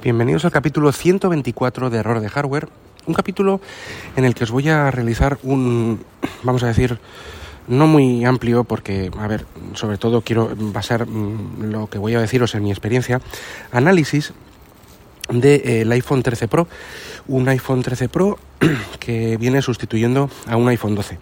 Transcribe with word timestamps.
Bienvenidos 0.00 0.44
al 0.44 0.52
capítulo 0.52 0.92
124 0.92 1.90
de 1.90 1.98
Error 1.98 2.20
de 2.20 2.28
Hardware. 2.28 2.68
Un 3.06 3.14
capítulo 3.14 3.60
en 4.14 4.24
el 4.24 4.36
que 4.36 4.44
os 4.44 4.52
voy 4.52 4.68
a 4.68 4.92
realizar 4.92 5.38
un, 5.42 6.04
vamos 6.44 6.62
a 6.62 6.68
decir, 6.68 7.00
no 7.66 7.88
muy 7.88 8.24
amplio 8.24 8.62
porque, 8.62 9.10
a 9.18 9.26
ver, 9.26 9.44
sobre 9.74 9.98
todo 9.98 10.20
quiero 10.20 10.52
basar 10.56 11.08
mm, 11.08 11.72
lo 11.72 11.88
que 11.88 11.98
voy 11.98 12.14
a 12.14 12.20
deciros 12.20 12.54
en 12.54 12.62
mi 12.62 12.70
experiencia, 12.70 13.20
análisis 13.72 14.34
del 15.30 15.40
de, 15.40 15.82
eh, 15.82 15.86
iPhone 15.90 16.22
13 16.22 16.46
Pro, 16.46 16.68
un 17.26 17.48
iPhone 17.48 17.82
13 17.82 18.08
Pro 18.08 18.38
que 19.00 19.36
viene 19.36 19.62
sustituyendo 19.62 20.30
a 20.46 20.56
un 20.56 20.68
iPhone 20.68 20.94
12. 20.94 21.18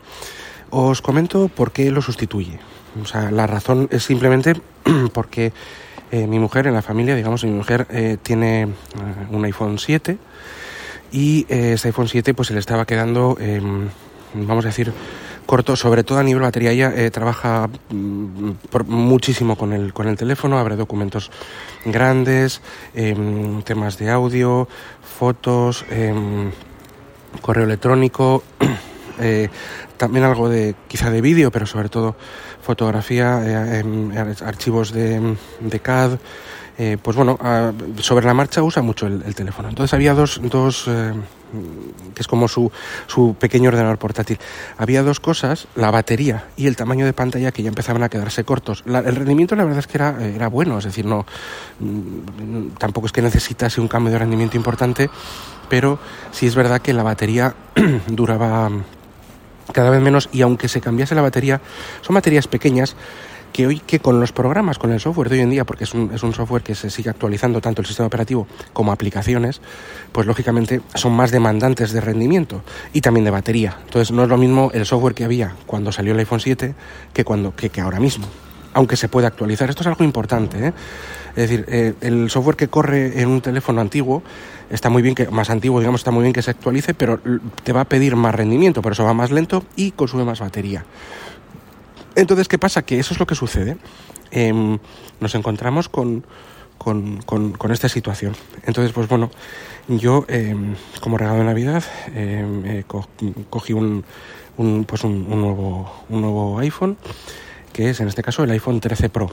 Os 0.69 1.01
comento 1.01 1.49
por 1.49 1.73
qué 1.73 1.91
lo 1.91 2.03
sustituye. 2.03 2.59
O 3.03 3.07
sea, 3.07 3.31
la 3.31 3.47
razón 3.47 3.89
es 3.91 4.05
simplemente 4.05 4.53
porque 5.15 5.55
eh, 6.11 6.27
mi 6.27 6.39
mujer 6.39 6.67
en 6.67 6.75
la 6.75 6.83
familia, 6.83 7.15
digamos, 7.15 7.45
mi 7.45 7.51
mujer 7.51 7.87
eh, 7.91 8.17
tiene 8.23 8.63
eh, 8.63 8.69
un 9.31 9.45
iPhone 9.45 9.79
7 9.79 10.19
y 11.13 11.47
eh, 11.49 11.73
ese 11.75 11.89
iPhone 11.89 12.09
7 12.09 12.35
pues 12.35 12.49
se 12.49 12.55
le 12.55 12.61
estaba 12.61 12.85
quedando, 12.85 13.37
em, 13.41 13.89
vamos 14.35 14.65
a 14.65 14.69
decir, 14.69 14.93
corto, 15.47 15.77
sobre 15.77 16.05
todo 16.05 16.19
a 16.19 16.23
nivel 16.23 16.43
batería. 16.43 16.73
Ella 16.73 16.93
eh, 16.95 17.11
trabaja 17.11 17.69
mm, 17.91 18.51
por, 18.71 18.85
muchísimo 18.85 19.57
con 19.57 19.73
el, 19.73 19.93
con 19.93 20.09
el 20.09 20.17
teléfono, 20.17 20.59
abre 20.59 20.77
documentos 20.77 21.31
grandes, 21.85 22.61
eh, 22.95 23.17
temas 23.65 23.97
de 23.99 24.11
audio, 24.11 24.69
fotos, 25.19 25.85
eh, 25.91 26.13
correo 27.41 27.65
electrónico, 27.65 28.43
eh, 29.21 29.49
también 29.97 30.25
algo 30.25 30.49
de 30.49 30.75
quizá 30.89 31.11
de 31.11 31.21
vídeo, 31.21 31.51
pero 31.51 31.67
sobre 31.67 31.89
todo 31.89 32.17
fotografía, 32.63 33.41
eh, 33.45 33.85
archivos 34.45 34.93
de, 34.93 35.37
CAD. 35.83 36.19
Eh, 36.79 36.99
pues 37.01 37.17
bueno, 37.17 37.39
a, 37.41 37.73
sobre 38.01 38.27
la 38.27 38.35
marcha 38.35 38.63
usa 38.63 38.83
mucho 38.83 39.07
el, 39.07 39.23
el 39.25 39.35
teléfono. 39.35 39.69
Entonces 39.69 39.95
había 39.95 40.13
dos, 40.13 40.41
dos 40.43 40.89
que 42.15 42.23
es 42.23 42.27
como 42.27 42.49
su, 42.49 42.71
su 43.07 43.37
pequeño 43.39 43.69
ordenador 43.69 43.99
portátil. 43.99 44.39
Había 44.79 45.03
dos 45.03 45.21
cosas, 45.21 45.69
la 45.75 45.91
batería 45.91 46.47
y 46.57 46.67
el 46.67 46.77
tamaño 46.77 47.07
de 47.07 47.13
pantalla 47.13 47.53
que 47.53 47.63
ya 47.63 47.69
empezaban 47.69 48.03
a 48.03 48.09
quedarse 48.09 48.45
cortos. 48.45 48.83
La, 48.87 49.01
el 49.01 49.17
rendimiento 49.17 49.55
la 49.57 49.65
verdad 49.65 49.81
es 49.81 49.87
que 49.87 49.99
era, 49.99 50.25
era 50.25 50.49
bueno, 50.49 50.79
es 50.79 50.85
decir, 50.85 51.07
no 51.07 51.27
mm, 51.81 52.77
tampoco 52.79 53.07
es 53.07 53.13
que 53.13 53.23
necesitase 53.23 53.81
un 53.81 53.89
cambio 53.89 54.13
de 54.13 54.19
rendimiento 54.19 54.57
importante, 54.57 55.11
pero 55.69 55.99
sí 56.33 56.47
es 56.47 56.55
verdad 56.55 56.81
que 56.81 56.93
la 56.93 57.03
batería 57.03 57.55
duraba 58.09 58.71
cada 59.73 59.91
vez 59.91 60.01
menos 60.01 60.29
y 60.33 60.43
aunque 60.43 60.69
se 60.69 60.81
cambiase 60.81 61.15
la 61.15 61.23
batería, 61.23 61.61
son 62.03 62.15
baterías 62.15 62.49
pequeñas 62.49 62.97
que 63.53 63.67
hoy 63.67 63.81
que 63.81 64.01
con 64.01 64.21
los 64.21 64.33
programas, 64.33 64.79
con 64.79 64.93
el 64.93 65.01
software 65.01 65.31
de 65.31 65.37
hoy 65.37 65.43
en 65.43 65.51
día, 65.51 65.65
porque 65.65 65.85
es 65.85 65.95
un, 65.95 66.11
es 66.13 66.23
un 66.23 66.35
software 66.35 66.63
que 66.63 66.75
se 66.75 66.91
sigue 66.91 67.09
actualizando 67.09 67.61
tanto 67.63 67.81
el 67.81 67.87
sistema 67.87 68.07
operativo 68.07 68.47
como 68.75 68.93
aplicaciones, 68.93 69.63
pues 70.13 70.27
lógicamente 70.27 70.83
son 70.95 71.15
más 71.15 71.31
demandantes 71.31 71.93
de 71.93 72.03
rendimiento 72.03 72.63
y 72.93 73.01
también 73.01 73.25
de 73.25 73.31
batería. 73.31 73.79
Entonces 73.85 74.13
no 74.13 74.25
es 74.25 74.29
lo 74.29 74.37
mismo 74.37 74.71
el 74.75 74.85
software 74.85 75.15
que 75.15 75.25
había 75.25 75.55
cuando 75.65 75.91
salió 75.91 76.13
el 76.13 76.19
iPhone 76.19 76.41
7 76.41 76.75
que, 77.15 77.25
cuando, 77.25 77.57
que, 77.57 77.71
que 77.71 77.81
ahora 77.81 77.99
mismo 77.99 78.27
aunque 78.77 78.97
se 78.97 79.09
puede 79.09 79.27
actualizar. 79.27 79.71
Esto 79.71 79.81
es 79.81 79.87
algo 79.87 80.05
importante. 80.05 80.69
¿eh? 80.69 80.73
Es 81.37 81.51
decir, 81.51 81.67
eh, 81.69 81.95
el 82.01 82.31
software 82.31 82.57
que 82.57 82.69
corre 82.69 83.21
en 83.21 83.29
un 83.29 83.43
teléfono 83.43 83.81
antiguo 83.81 84.23
está 84.71 84.89
muy 84.89 85.03
bien 85.03 85.15
que, 85.15 85.29
más 85.29 85.51
antiguo, 85.51 85.79
digamos, 85.81 86.01
está 86.01 86.11
muy 86.11 86.23
bien 86.23 86.33
que 86.33 86.43
se 86.43 86.51
actualice, 86.51 86.95
pero 86.95 87.21
te 87.63 87.73
va 87.73 87.83
a 87.83 87.85
pedir 87.85 88.17
más 88.17 88.35
rendimiento, 88.35 88.83
por 88.83 88.93
eso 88.93 89.05
va 89.05 89.15
más 89.15 89.31
lento 89.31 89.63
y 89.77 89.93
consume 89.93 90.25
más 90.25 90.41
batería. 90.41 90.85
Entonces, 92.15 92.49
¿qué 92.49 92.59
pasa? 92.59 92.83
Que 92.83 92.99
eso 92.99 93.13
es 93.13 93.21
lo 93.21 93.27
que 93.27 93.35
sucede. 93.35 93.77
Eh, 94.31 94.79
nos 95.21 95.35
encontramos 95.35 95.89
con, 95.91 96.25
con, 96.79 97.21
con, 97.23 97.71
esta 97.71 97.89
situación. 97.89 98.35
Entonces, 98.65 98.93
pues 98.93 99.09
bueno, 99.09 99.31
yo 99.89 100.25
eh, 100.29 100.55
como 101.01 101.19
regalo 101.19 101.39
de 101.39 101.45
Navidad 101.45 101.85
eh, 102.15 102.85
co 102.87 103.07
cogí 103.51 103.73
un, 103.73 104.05
un 104.57 104.85
pues 104.85 105.05
un, 105.05 105.27
un, 105.31 105.41
nuevo, 105.41 105.93
un 106.09 106.21
nuevo 106.23 106.59
iPhone, 106.59 106.97
que 107.77 107.91
es 107.91 108.01
en 108.01 108.09
este 108.09 108.23
caso 108.23 108.43
el 108.43 108.51
iPhone 108.53 108.81
13 108.81 109.11
Pro 109.11 109.31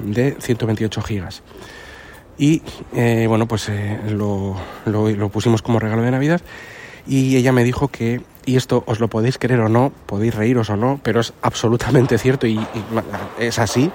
de 0.00 0.36
128 0.40 1.00
gigas. 1.02 1.44
Y 2.36 2.60
eh, 2.92 3.26
bueno, 3.28 3.46
pues 3.46 3.70
lo, 4.08 4.56
lo, 4.84 5.08
lo 5.10 5.28
pusimos 5.28 5.62
como 5.62 5.78
regalo 5.78 6.02
de 6.02 6.10
Navidad 6.10 6.40
y 7.06 7.36
ella 7.36 7.52
me 7.52 7.62
dijo 7.62 7.86
que 7.86 8.20
y 8.46 8.56
esto 8.56 8.82
os 8.88 8.98
lo 8.98 9.06
podéis 9.06 9.38
creer 9.38 9.60
o 9.60 9.68
no, 9.68 9.92
podéis 10.06 10.34
reíros 10.34 10.70
o 10.70 10.76
no, 10.76 10.98
pero 11.04 11.20
es 11.20 11.34
absolutamente 11.40 12.18
cierto 12.18 12.48
y, 12.48 12.54
y 12.58 12.66
es 13.38 13.60
así. 13.60 13.92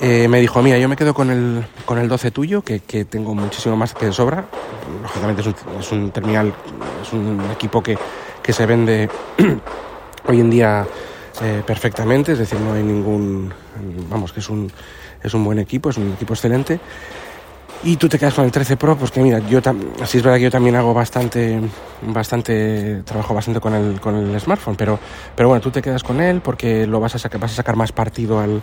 Eh, 0.00 0.26
me 0.26 0.40
dijo, 0.40 0.60
mira, 0.60 0.76
yo 0.78 0.88
me 0.88 0.96
quedo 0.96 1.14
con 1.14 1.30
el, 1.30 1.64
con 1.84 1.98
el 1.98 2.08
12 2.08 2.32
tuyo, 2.32 2.62
que, 2.62 2.80
que 2.80 3.04
tengo 3.04 3.32
muchísimo 3.36 3.76
más 3.76 3.94
que 3.94 4.06
de 4.06 4.12
sobra. 4.12 4.44
Lógicamente 5.02 5.42
es 5.42 5.46
un, 5.46 5.54
es 5.78 5.92
un 5.92 6.10
terminal, 6.10 6.52
es 7.00 7.12
un 7.12 7.40
equipo 7.52 7.80
que, 7.80 7.96
que 8.42 8.52
se 8.52 8.66
vende 8.66 9.08
hoy 10.26 10.40
en 10.40 10.50
día 10.50 10.84
eh, 11.42 11.62
perfectamente, 11.66 12.32
es 12.32 12.38
decir, 12.38 12.60
no 12.60 12.72
hay 12.72 12.82
ningún, 12.82 13.52
vamos, 14.08 14.32
que 14.32 14.40
es 14.40 14.48
un, 14.48 14.70
es 15.22 15.34
un 15.34 15.44
buen 15.44 15.58
equipo, 15.58 15.90
es 15.90 15.96
un 15.96 16.12
equipo 16.12 16.34
excelente 16.34 16.80
y 17.84 17.96
tú 17.96 18.08
te 18.08 18.18
quedas 18.18 18.32
con 18.32 18.44
el 18.44 18.50
13 18.50 18.78
Pro, 18.78 18.96
pues 18.96 19.10
que 19.10 19.20
mira, 19.20 19.40
yo 19.40 19.60
así 20.00 20.16
es 20.16 20.24
verdad 20.24 20.38
que 20.38 20.44
yo 20.44 20.50
también 20.50 20.74
hago 20.74 20.94
bastante, 20.94 21.60
bastante, 22.00 23.02
trabajo 23.04 23.34
bastante 23.34 23.60
con 23.60 23.74
el, 23.74 24.00
con 24.00 24.14
el 24.14 24.40
smartphone, 24.40 24.74
pero, 24.74 24.98
pero 25.36 25.50
bueno, 25.50 25.60
tú 25.60 25.70
te 25.70 25.82
quedas 25.82 26.02
con 26.02 26.20
él 26.20 26.40
porque 26.40 26.86
lo 26.86 26.98
vas 26.98 27.14
a 27.14 27.18
sacar, 27.18 27.40
vas 27.40 27.52
a 27.52 27.56
sacar 27.56 27.76
más 27.76 27.92
partido 27.92 28.40
al, 28.40 28.62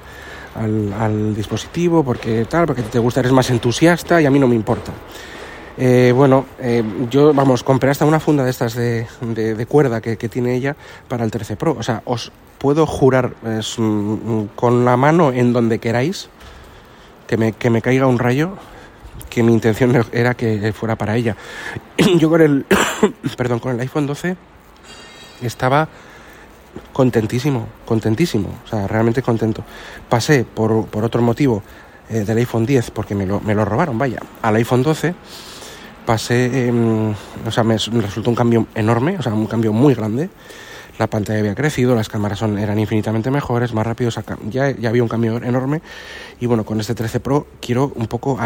al, 0.56 0.94
al 0.94 1.36
dispositivo, 1.36 2.04
porque 2.04 2.46
tal, 2.46 2.66
porque 2.66 2.82
te 2.82 2.98
gusta, 2.98 3.20
eres 3.20 3.32
más 3.32 3.50
entusiasta 3.52 4.20
y 4.20 4.26
a 4.26 4.32
mí 4.32 4.40
no 4.40 4.48
me 4.48 4.56
importa. 4.56 4.92
Eh, 5.78 6.14
bueno, 6.16 6.46
eh, 6.60 6.84
yo, 7.10 7.34
vamos, 7.34 7.64
compré 7.64 7.90
hasta 7.90 8.06
una 8.06 8.20
funda 8.20 8.44
de 8.44 8.50
estas 8.50 8.76
de, 8.76 9.08
de, 9.22 9.66
cuerda 9.66 10.02
que, 10.02 10.18
que, 10.18 10.30
tiene 10.30 10.56
ella 10.56 10.76
para 11.08 11.24
el 11.24 11.32
13 11.32 11.56
Pro. 11.56 11.76
O 11.80 11.84
sea, 11.84 12.02
os 12.06 12.32
puedo 12.58 12.86
jurar 12.86 13.34
es, 13.46 13.76
con 14.56 14.86
la 14.86 14.98
mano 14.98 15.32
en 15.32 15.54
donde 15.54 15.80
queráis 15.80 16.30
que 17.28 17.38
me, 17.38 17.54
que 17.54 17.70
me 17.70 17.82
caiga 17.82 18.08
un 18.08 18.20
rayo 18.20 18.58
que 19.30 19.42
mi 19.42 19.54
intención 19.54 20.06
era 20.12 20.34
que 20.34 20.74
fuera 20.74 20.96
para 20.96 21.16
ella. 21.16 21.36
Yo 22.18 22.30
con 22.30 22.42
el, 22.42 22.66
perdón, 23.38 23.60
con 23.60 23.74
el 23.74 23.80
iPhone 23.80 24.06
12 24.06 24.36
estaba 25.42 25.88
contentísimo, 26.94 27.68
contentísimo, 27.86 28.50
o 28.66 28.68
sea, 28.68 28.88
realmente 28.88 29.22
contento. 29.22 29.64
Pasé 30.10 30.44
por, 30.44 30.86
por 30.88 31.04
otro 31.04 31.22
motivo 31.22 31.64
eh, 32.10 32.26
del 32.26 32.38
iPhone 32.40 32.66
10, 32.66 32.92
porque 32.92 33.16
me 33.16 33.26
lo, 33.26 33.40
me 33.40 33.56
lo, 33.56 33.66
robaron, 33.66 33.98
vaya, 33.98 34.20
al 34.42 34.56
iPhone 34.56 34.84
12, 34.84 35.16
pasé, 36.06 36.68
eh, 36.68 37.14
o 37.46 37.52
sea, 37.52 37.64
me 37.64 37.78
resultó 37.78 38.30
un 38.30 38.36
cambio 38.36 38.68
enorme, 38.76 39.18
o 39.18 39.22
sea, 39.22 39.34
un 39.34 39.48
cambio 39.48 39.74
muy 39.74 39.94
grande. 39.94 40.30
La 41.00 41.08
pantalla 41.08 41.40
había 41.40 41.56
crecido, 41.56 41.96
las 41.96 42.10
cámaras 42.10 42.40
son, 42.40 42.60
eran 42.60 42.78
infinitamente 42.78 43.32
mejores, 43.32 43.74
más 43.74 43.88
rápidos, 43.88 44.20
ya, 44.50 44.70
ya 44.72 44.90
había 44.90 45.02
un 45.02 45.10
cambio 45.10 45.38
enorme. 45.38 45.82
Y 46.40 46.46
bueno, 46.46 46.64
con 46.64 46.80
este 46.80 46.94
13 46.94 47.20
Pro 47.20 47.48
quiero 47.60 47.92
un 47.96 48.08
poco 48.08 48.38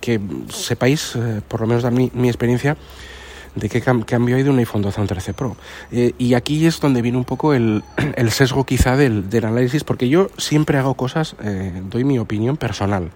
que 0.00 0.20
sepáis, 0.52 1.16
eh, 1.16 1.40
por 1.46 1.62
lo 1.62 1.66
menos 1.66 1.82
dar 1.82 1.92
mi, 1.92 2.10
mi 2.12 2.28
experiencia, 2.28 2.76
de 3.56 3.68
qué 3.68 3.80
cam 3.80 4.02
cambio 4.02 4.36
hay 4.36 4.42
de 4.42 4.50
un 4.50 4.58
iPhone 4.58 4.82
12 4.82 5.00
a 5.00 5.02
un 5.02 5.08
13 5.08 5.34
Pro. 5.34 5.56
Eh, 5.90 6.12
y 6.18 6.34
aquí 6.34 6.66
es 6.66 6.78
donde 6.78 7.02
viene 7.02 7.18
un 7.18 7.24
poco 7.24 7.54
el, 7.54 7.82
el 8.16 8.30
sesgo 8.30 8.64
quizá 8.64 8.96
del, 8.96 9.28
del, 9.28 9.44
análisis, 9.44 9.82
porque 9.82 10.08
yo 10.08 10.28
siempre 10.36 10.78
hago 10.78 10.94
cosas, 10.94 11.34
eh, 11.42 11.82
doy 11.90 12.04
mi 12.04 12.18
opinión 12.18 12.56
personal, 12.56 13.10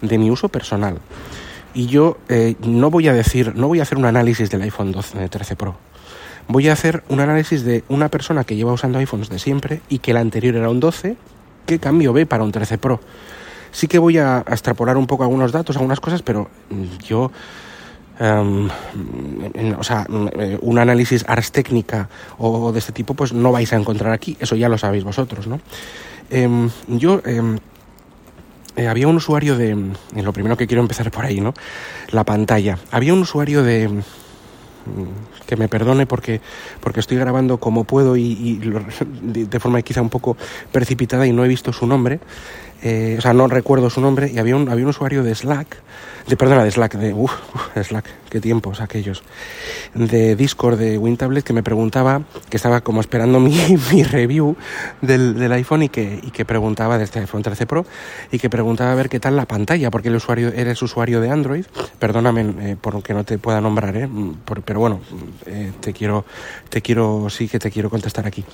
de 0.00 0.18
mi 0.18 0.30
uso 0.30 0.48
personal. 0.48 0.98
Y 1.74 1.86
yo 1.86 2.16
eh, 2.28 2.54
no 2.64 2.90
voy 2.90 3.08
a 3.08 3.12
decir, 3.12 3.54
no 3.56 3.68
voy 3.68 3.80
a 3.80 3.82
hacer 3.82 3.98
un 3.98 4.04
análisis 4.04 4.48
del 4.50 4.62
iPhone 4.62 4.92
12, 4.92 5.28
13 5.28 5.56
Pro. 5.56 5.76
Voy 6.46 6.68
a 6.68 6.72
hacer 6.72 7.02
un 7.08 7.20
análisis 7.20 7.64
de 7.64 7.84
una 7.88 8.08
persona 8.08 8.44
que 8.44 8.54
lleva 8.54 8.72
usando 8.72 8.98
iPhones 8.98 9.28
de 9.28 9.38
siempre 9.38 9.80
y 9.88 9.98
que 9.98 10.12
el 10.12 10.18
anterior 10.18 10.54
era 10.54 10.70
un 10.70 10.78
12, 10.78 11.16
qué 11.66 11.78
cambio 11.78 12.12
ve 12.12 12.26
para 12.26 12.44
un 12.44 12.52
13 12.52 12.78
Pro. 12.78 13.00
Sí 13.72 13.88
que 13.88 13.98
voy 13.98 14.18
a, 14.18 14.44
extrapolar 14.48 14.96
un 14.96 15.06
poco 15.06 15.24
algunos 15.24 15.50
datos, 15.50 15.76
algunas 15.76 16.00
cosas, 16.00 16.22
pero 16.22 16.48
yo 17.04 17.32
Um, 18.20 18.68
o 19.76 19.82
sea, 19.82 20.06
un 20.08 20.78
análisis 20.78 21.24
ars 21.26 21.50
técnica 21.50 22.08
o 22.38 22.70
de 22.70 22.78
este 22.78 22.92
tipo, 22.92 23.14
pues 23.14 23.32
no 23.32 23.50
vais 23.50 23.72
a 23.72 23.76
encontrar 23.76 24.12
aquí, 24.12 24.36
eso 24.38 24.54
ya 24.54 24.68
lo 24.68 24.78
sabéis 24.78 25.02
vosotros, 25.02 25.48
¿no? 25.48 25.58
Um, 26.30 26.70
yo 26.86 27.20
um, 27.26 27.58
eh, 28.76 28.88
había 28.88 29.08
un 29.08 29.16
usuario 29.16 29.56
de, 29.56 29.76
lo 30.20 30.32
primero 30.32 30.56
que 30.56 30.66
quiero 30.66 30.82
empezar 30.82 31.10
por 31.10 31.24
ahí, 31.24 31.40
¿no? 31.40 31.54
La 32.10 32.24
pantalla. 32.24 32.78
Había 32.90 33.14
un 33.14 33.20
usuario 33.20 33.62
de, 33.62 33.88
mm, 33.88 34.02
que 35.46 35.56
me 35.56 35.68
perdone 35.68 36.06
porque, 36.06 36.40
porque 36.80 37.00
estoy 37.00 37.16
grabando 37.16 37.58
como 37.58 37.84
puedo 37.84 38.16
y, 38.16 38.60
de, 39.22 39.60
forma 39.60 39.80
quizá 39.82 40.02
un 40.02 40.10
poco 40.10 40.36
precipitada 40.72 41.26
y 41.26 41.32
no 41.32 41.44
he 41.44 41.48
visto 41.48 41.72
su 41.72 41.86
nombre, 41.86 42.20
eh, 42.82 43.16
o 43.18 43.20
sea, 43.20 43.32
no 43.32 43.46
recuerdo 43.48 43.90
su 43.90 44.00
nombre, 44.00 44.30
y 44.32 44.38
había 44.38 44.56
un, 44.56 44.68
había 44.68 44.84
un 44.84 44.90
usuario 44.90 45.22
de 45.22 45.34
Slack, 45.34 45.76
de, 46.26 46.36
perdona, 46.36 46.64
de 46.64 46.70
Slack, 46.70 46.96
de, 46.96 47.12
uff, 47.12 47.32
Slack, 47.76 48.06
qué 48.30 48.40
tiempos 48.40 48.80
aquellos, 48.80 49.22
de 49.94 50.36
Discord 50.36 50.78
de 50.78 50.98
WinTablet 50.98 51.44
que 51.44 51.52
me 51.52 51.62
preguntaba, 51.62 52.22
que 52.48 52.56
estaba 52.56 52.80
como 52.80 53.00
esperando 53.00 53.40
mi, 53.40 53.56
mi 53.92 54.02
review 54.02 54.56
del, 55.00 55.38
del, 55.38 55.52
iPhone 55.52 55.84
y 55.84 55.88
que, 55.88 56.20
y 56.22 56.30
que 56.30 56.44
preguntaba, 56.44 56.98
de 56.98 57.04
este 57.04 57.20
iPhone 57.20 57.42
13 57.42 57.66
Pro, 57.66 57.86
y 58.30 58.38
que 58.38 58.50
preguntaba 58.50 58.92
a 58.92 58.94
ver 58.94 59.08
qué 59.08 59.20
tal 59.20 59.36
la 59.36 59.46
pantalla, 59.46 59.90
porque 59.90 60.08
el 60.08 60.16
usuario, 60.16 60.48
eres 60.48 60.80
usuario 60.82 61.20
de 61.20 61.30
Android, 61.30 61.64
perdóname 61.98 62.54
eh, 62.70 62.76
por 62.80 63.02
que 63.02 63.14
no 63.14 63.24
te 63.24 63.38
pueda 63.38 63.60
nombrar, 63.60 63.96
eh, 63.96 64.08
pero 64.64 64.80
bueno, 64.80 65.00
eh, 65.46 65.72
te 65.80 65.92
quiero, 65.92 66.24
te 66.68 66.82
quiero, 66.82 67.28
sí 67.30 67.48
que 67.48 67.58
te 67.58 67.70
quiero 67.70 67.90
contestar 67.90 68.26
aquí. 68.26 68.44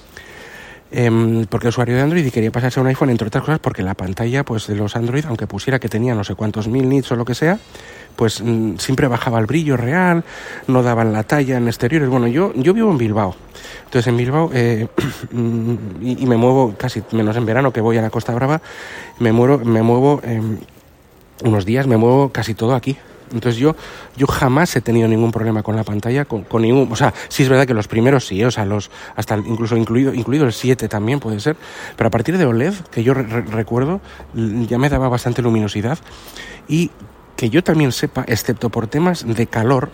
Eh, 0.93 1.47
porque 1.49 1.67
el 1.67 1.71
usuario 1.71 1.95
de 1.95 2.03
Android 2.03 2.25
y 2.25 2.31
quería 2.31 2.51
pasarse 2.51 2.81
a 2.81 2.83
un 2.83 2.89
iPhone, 2.89 3.11
entre 3.11 3.29
otras 3.29 3.45
cosas, 3.45 3.61
porque 3.61 3.83
la 3.83 3.95
pantalla 3.95 4.45
pues, 4.45 4.67
de 4.67 4.75
los 4.75 4.97
Android, 4.97 5.25
aunque 5.27 5.47
pusiera 5.47 5.79
que 5.79 5.89
tenía 5.89 6.15
no 6.15 6.25
sé 6.25 6.35
cuántos 6.35 6.69
mil 6.69 6.89
nits 6.89 7.13
o 7.13 7.17
lo 7.17 7.25
que 7.25 7.35
sea, 7.35 7.59
pues 8.17 8.43
mm, 8.43 8.77
siempre 8.79 9.07
bajaba 9.07 9.39
el 9.39 9.47
brillo 9.47 9.77
real, 9.77 10.25
no 10.67 10.83
daban 10.83 11.13
la 11.13 11.23
talla 11.23 11.59
en 11.59 11.69
exteriores. 11.69 12.09
Bueno, 12.09 12.27
yo, 12.27 12.53
yo 12.55 12.75
vivo 12.75 12.91
en 12.91 12.99
Bilbao. 12.99 13.37
Entonces 13.85 14.07
en 14.09 14.17
Bilbao, 14.17 14.51
eh, 14.53 14.89
y, 15.33 16.27
me 16.27 16.37
muevo 16.37 16.75
casi 16.77 17.03
menos 17.13 17.37
en 17.37 17.47
verano 17.47 17.73
que 17.73 17.81
voy 17.81 17.97
a 17.97 18.03
la 18.03 18.11
Costa 18.11 18.35
Brava, 18.35 18.61
me, 19.19 19.33
muero, 19.33 19.59
me 19.59 19.83
muevo 19.83 20.21
unos 21.45 21.65
días, 21.65 21.87
me 21.87 21.97
muevo 21.97 22.31
casi 22.31 22.55
todo 22.55 22.75
aquí. 22.75 22.97
Entonces 23.33 23.57
yo, 23.57 23.77
yo 24.17 24.27
jamás 24.27 24.75
he 24.77 24.81
tenido 24.81 25.09
ningún 25.09 25.33
problema 25.33 25.63
con 25.63 25.77
la 25.77 25.85
pantalla, 25.85 26.25
con, 26.25 26.45
ningún, 26.61 26.91
o 26.91 26.97
sea, 26.97 27.15
sí 27.29 27.43
es 27.43 27.49
verdad 27.49 27.67
que 27.67 27.75
los 27.75 27.89
primeros 27.89 28.27
sí, 28.27 28.43
o 28.45 28.51
sea, 28.51 28.65
los, 28.65 28.91
hasta 29.17 29.37
incluso 29.37 29.77
incluido, 29.77 30.13
incluido 30.13 30.45
el 30.47 30.53
7 30.53 30.89
también 30.89 31.21
puede 31.21 31.41
ser, 31.41 31.57
pero 31.97 32.09
a 32.09 32.11
partir 32.11 32.39
de 32.39 32.45
OLED, 32.45 32.75
que 32.91 33.03
yo 33.03 33.15
recuerdo, 33.15 34.01
ya 34.35 34.79
me 34.79 34.89
daba 34.89 35.09
bastante 35.09 35.43
luminosidad 35.43 35.99
y 36.69 36.91
que 37.37 37.51
yo 37.51 37.65
también 37.65 37.93
sepa, 37.93 38.25
excepto 38.27 38.69
por 38.69 38.87
temas 38.87 39.25
de 39.27 39.47
calor, 39.47 39.91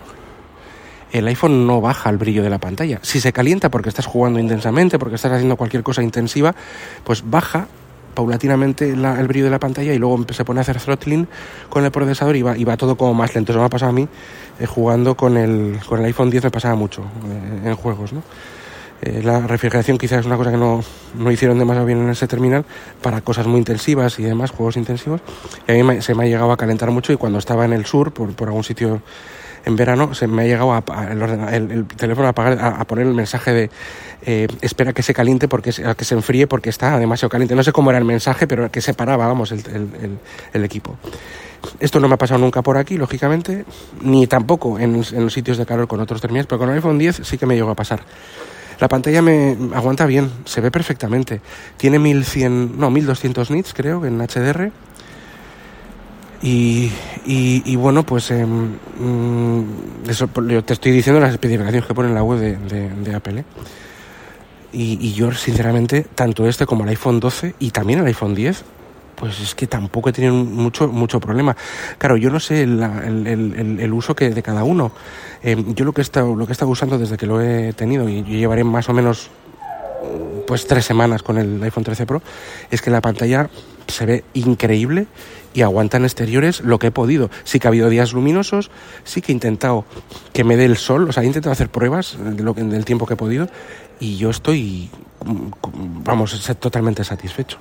el 1.12 1.26
iPhone 1.28 1.66
no 1.66 1.80
baja 1.80 2.10
el 2.10 2.18
brillo 2.18 2.42
de 2.42 2.50
la 2.50 2.58
pantalla. 2.58 2.98
Si 3.02 3.20
se 3.20 3.32
calienta 3.32 3.70
porque 3.70 3.88
estás 3.88 4.06
jugando 4.06 4.38
intensamente, 4.40 4.98
porque 4.98 5.14
estás 5.14 5.32
haciendo 5.32 5.56
cualquier 5.56 5.82
cosa 5.82 6.02
intensiva, 6.02 6.54
pues 7.04 7.22
baja 7.28 7.68
paulatinamente 8.16 8.90
el 8.90 9.28
brillo 9.28 9.44
de 9.44 9.50
la 9.52 9.60
pantalla 9.60 9.92
y 9.92 9.98
luego 9.98 10.24
se 10.32 10.44
pone 10.44 10.58
a 10.58 10.62
hacer 10.62 10.80
throttling 10.80 11.28
con 11.68 11.84
el 11.84 11.92
procesador 11.92 12.34
y 12.34 12.42
va, 12.42 12.56
y 12.56 12.64
va 12.64 12.76
todo 12.76 12.96
como 12.96 13.14
más 13.14 13.32
lento. 13.34 13.52
Eso 13.52 13.60
me 13.60 13.66
ha 13.66 13.68
pasado 13.68 13.90
a 13.90 13.92
mí 13.92 14.08
eh, 14.58 14.66
jugando 14.66 15.14
con 15.16 15.36
el, 15.36 15.78
con 15.86 16.00
el 16.00 16.06
iPhone 16.06 16.30
10, 16.30 16.44
me 16.44 16.50
pasaba 16.50 16.74
mucho 16.74 17.02
eh, 17.02 17.68
en 17.68 17.74
juegos. 17.76 18.12
¿no? 18.12 18.22
Eh, 19.02 19.20
la 19.22 19.46
refrigeración 19.46 19.98
quizás 19.98 20.20
es 20.20 20.26
una 20.26 20.38
cosa 20.38 20.50
que 20.50 20.56
no, 20.56 20.82
no, 21.14 21.30
hicieron 21.30 21.58
demasiado 21.58 21.86
bien 21.86 22.00
en 22.00 22.08
ese 22.08 22.26
terminal 22.26 22.64
para 23.02 23.20
cosas 23.20 23.46
muy 23.46 23.58
intensivas 23.58 24.18
y 24.18 24.22
demás, 24.22 24.50
juegos 24.50 24.78
intensivos. 24.78 25.20
Y 25.68 25.78
a 25.78 25.84
mí 25.84 26.00
se 26.00 26.14
me 26.14 26.24
ha 26.24 26.26
llegado 26.26 26.50
a 26.50 26.56
calentar 26.56 26.90
mucho 26.90 27.12
y 27.12 27.16
cuando 27.16 27.38
estaba 27.38 27.66
en 27.66 27.74
el 27.74 27.84
sur, 27.84 28.12
por, 28.12 28.34
por 28.34 28.48
algún 28.48 28.64
sitio 28.64 29.02
en 29.66 29.74
verano 29.74 30.14
se 30.14 30.28
me 30.28 30.42
ha 30.42 30.46
llegado 30.46 30.72
a, 30.72 30.82
el, 31.52 31.86
teléfono 31.86 32.28
a, 32.28 32.30
apagar, 32.30 32.58
a, 32.58 32.84
poner 32.86 33.04
el 33.06 33.14
mensaje 33.14 33.52
de 33.52 33.70
eh, 34.22 34.46
espera 34.60 34.92
que 34.92 35.02
se 35.02 35.12
caliente 35.12 35.48
porque 35.48 35.72
que 35.72 36.04
se 36.04 36.14
enfríe 36.14 36.46
porque 36.46 36.70
está 36.70 36.98
demasiado 36.98 37.30
caliente. 37.30 37.56
No 37.56 37.64
sé 37.64 37.72
cómo 37.72 37.90
era 37.90 37.98
el 37.98 38.04
mensaje, 38.04 38.46
pero 38.46 38.70
que 38.70 38.80
separaba, 38.80 39.26
vamos, 39.26 39.52
el, 39.52 40.64
equipo. 40.64 40.96
Esto 41.80 41.98
no 41.98 42.06
me 42.06 42.14
ha 42.14 42.16
pasado 42.16 42.38
nunca 42.38 42.62
por 42.62 42.76
aquí, 42.76 42.96
lógicamente, 42.96 43.64
ni 44.00 44.28
tampoco 44.28 44.78
en, 44.78 44.98
los 44.98 45.32
sitios 45.32 45.58
de 45.58 45.66
calor 45.66 45.88
con 45.88 46.00
otros 46.00 46.20
terminales, 46.20 46.46
pero 46.46 46.60
con 46.60 46.68
el 46.68 46.76
iPhone 46.76 46.96
10 46.96 47.22
sí 47.24 47.36
que 47.36 47.46
me 47.46 47.56
llegó 47.56 47.70
a 47.70 47.74
pasar. 47.74 48.02
La 48.78 48.88
pantalla 48.88 49.20
me 49.20 49.56
aguanta 49.74 50.06
bien, 50.06 50.30
se 50.44 50.60
ve 50.60 50.70
perfectamente. 50.70 51.40
Tiene 51.76 51.98
1100, 51.98 52.78
no, 52.78 52.90
1200 52.90 53.50
nits 53.50 53.74
creo 53.74 54.04
en 54.06 54.18
HDR 54.18 54.70
y, 56.42 56.90
y, 57.24 57.76
bueno, 57.76 58.04
pues 58.04 58.30
mm, 58.30 59.62
eso 60.08 60.28
te 60.28 60.72
estoy 60.72 60.92
diciendo 60.92 61.20
las 61.20 61.32
especificaciones 61.32 61.86
que 61.86 61.94
pone 61.94 62.08
en 62.08 62.14
la 62.14 62.22
web 62.22 62.38
de, 62.38 62.90
de, 62.90 63.14
Apple. 63.14 63.40
¿eh? 63.40 63.44
Y, 64.72 64.98
y, 65.00 65.14
yo, 65.14 65.32
sinceramente, 65.32 66.06
tanto 66.14 66.46
este 66.46 66.66
como 66.66 66.84
el 66.84 66.90
iPhone 66.90 67.20
12 67.20 67.54
y 67.58 67.70
también 67.70 68.00
el 68.00 68.06
iPhone 68.06 68.34
10, 68.34 68.64
pues 69.16 69.40
es 69.40 69.54
que 69.54 69.66
tampoco 69.66 70.10
he 70.10 70.12
tenido 70.12 70.34
mucho, 70.34 70.88
mucho 70.88 71.18
problema. 71.18 71.56
Claro, 71.98 72.16
yo 72.16 72.30
no 72.30 72.38
sé 72.38 72.62
el, 72.62 72.82
el, 72.82 73.80
el, 73.80 73.92
uso 73.92 74.14
que 74.14 74.30
de 74.30 74.42
cada 74.42 74.62
uno. 74.62 74.92
Em, 75.42 75.74
yo 75.74 75.84
lo 75.84 75.92
que, 75.92 76.02
he 76.02 76.04
estado, 76.04 76.36
lo 76.36 76.46
que 76.46 76.52
he 76.52 76.54
estado 76.54 76.70
usando 76.70 76.98
desde 76.98 77.16
que 77.16 77.26
lo 77.26 77.40
he 77.40 77.72
tenido, 77.72 78.08
y 78.08 78.22
yo 78.22 78.36
llevaré 78.36 78.62
más 78.62 78.88
o 78.88 78.92
menos 78.92 79.30
pues 80.46 80.66
tres 80.66 80.84
semanas 80.84 81.22
con 81.22 81.38
el 81.38 81.62
iPhone 81.62 81.84
13 81.84 82.06
Pro, 82.06 82.22
es 82.70 82.82
que 82.82 82.90
la 82.90 83.00
pantalla 83.00 83.50
se 83.88 84.06
ve 84.06 84.24
increíble 84.34 85.06
y 85.54 85.62
aguantan 85.62 86.04
exteriores 86.04 86.60
lo 86.60 86.78
que 86.78 86.88
he 86.88 86.90
podido. 86.90 87.30
Sí 87.44 87.58
que 87.58 87.66
ha 87.66 87.70
habido 87.70 87.88
días 87.88 88.12
luminosos, 88.12 88.70
sí 89.04 89.22
que 89.22 89.32
he 89.32 89.34
intentado 89.34 89.84
que 90.32 90.44
me 90.44 90.56
dé 90.56 90.66
el 90.66 90.76
sol, 90.76 91.08
o 91.08 91.12
sea, 91.12 91.22
he 91.22 91.26
intentado 91.26 91.52
hacer 91.52 91.70
pruebas 91.70 92.16
de 92.18 92.42
lo 92.42 92.54
que, 92.54 92.62
del 92.62 92.84
tiempo 92.84 93.06
que 93.06 93.14
he 93.14 93.16
podido 93.16 93.48
y 93.98 94.16
yo 94.16 94.30
estoy, 94.30 94.90
vamos, 95.24 96.38
totalmente 96.60 97.04
satisfecho. 97.04 97.58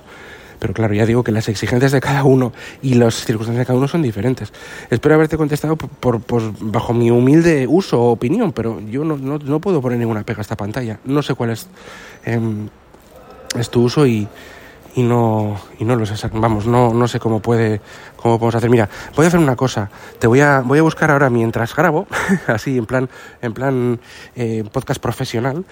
Pero 0.58 0.74
claro, 0.74 0.94
ya 0.94 1.06
digo 1.06 1.22
que 1.22 1.32
las 1.32 1.48
exigencias 1.48 1.92
de 1.92 2.00
cada 2.00 2.24
uno 2.24 2.52
y 2.82 2.94
las 2.94 3.24
circunstancias 3.24 3.62
de 3.62 3.66
cada 3.66 3.78
uno 3.78 3.88
son 3.88 4.02
diferentes. 4.02 4.52
Espero 4.90 5.14
haberte 5.14 5.36
contestado 5.36 5.76
por, 5.76 6.20
bajo 6.60 6.94
mi 6.94 7.10
humilde 7.10 7.66
uso 7.68 8.00
o 8.00 8.12
opinión, 8.12 8.52
pero 8.52 8.80
yo 8.80 9.04
no, 9.04 9.16
no, 9.16 9.60
puedo 9.60 9.80
poner 9.80 9.98
ninguna 9.98 10.24
pega 10.24 10.38
a 10.38 10.42
esta 10.42 10.56
pantalla. 10.56 10.98
No 11.04 11.22
sé 11.22 11.34
cuál 11.34 11.50
es, 11.50 11.66
em, 12.24 12.68
es 13.58 13.70
tu 13.70 13.82
uso 13.82 14.06
y, 14.06 14.28
y 14.96 15.02
no, 15.02 15.60
y 15.78 15.84
no 15.84 15.94
lo 15.94 16.06
sé, 16.06 16.14
vamos, 16.32 16.66
no, 16.66 16.94
no 16.94 17.06
sé 17.06 17.20
cómo 17.20 17.40
puede, 17.40 17.82
cómo 18.16 18.38
podemos 18.38 18.54
hacer. 18.54 18.70
Mira, 18.70 18.88
voy 19.14 19.26
a 19.26 19.28
hacer 19.28 19.38
una 19.38 19.54
cosa, 19.54 19.90
te 20.18 20.26
voy 20.26 20.40
a, 20.40 20.60
voy 20.60 20.78
a 20.78 20.82
buscar 20.82 21.10
ahora 21.10 21.28
mientras 21.28 21.76
grabo, 21.76 22.06
así 22.46 22.78
en 22.78 22.86
plan, 22.86 23.10
en 23.42 23.52
plan 23.52 24.00
eh, 24.34 24.64
podcast 24.72 25.00
profesional, 25.00 25.66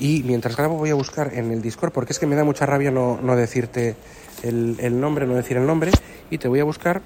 y 0.00 0.24
mientras 0.24 0.56
grabo 0.56 0.76
voy 0.76 0.90
a 0.90 0.94
buscar 0.94 1.32
en 1.34 1.52
el 1.52 1.62
Discord, 1.62 1.92
porque 1.92 2.12
es 2.12 2.18
que 2.18 2.26
me 2.26 2.34
da 2.34 2.42
mucha 2.42 2.66
rabia 2.66 2.90
no, 2.90 3.20
no 3.22 3.36
decirte 3.36 3.94
el, 4.44 4.76
el, 4.80 5.00
nombre, 5.00 5.26
no 5.26 5.34
decir 5.34 5.56
el 5.56 5.66
nombre, 5.66 5.90
y 6.30 6.38
te 6.38 6.48
voy 6.48 6.60
a 6.60 6.64
buscar 6.64 7.02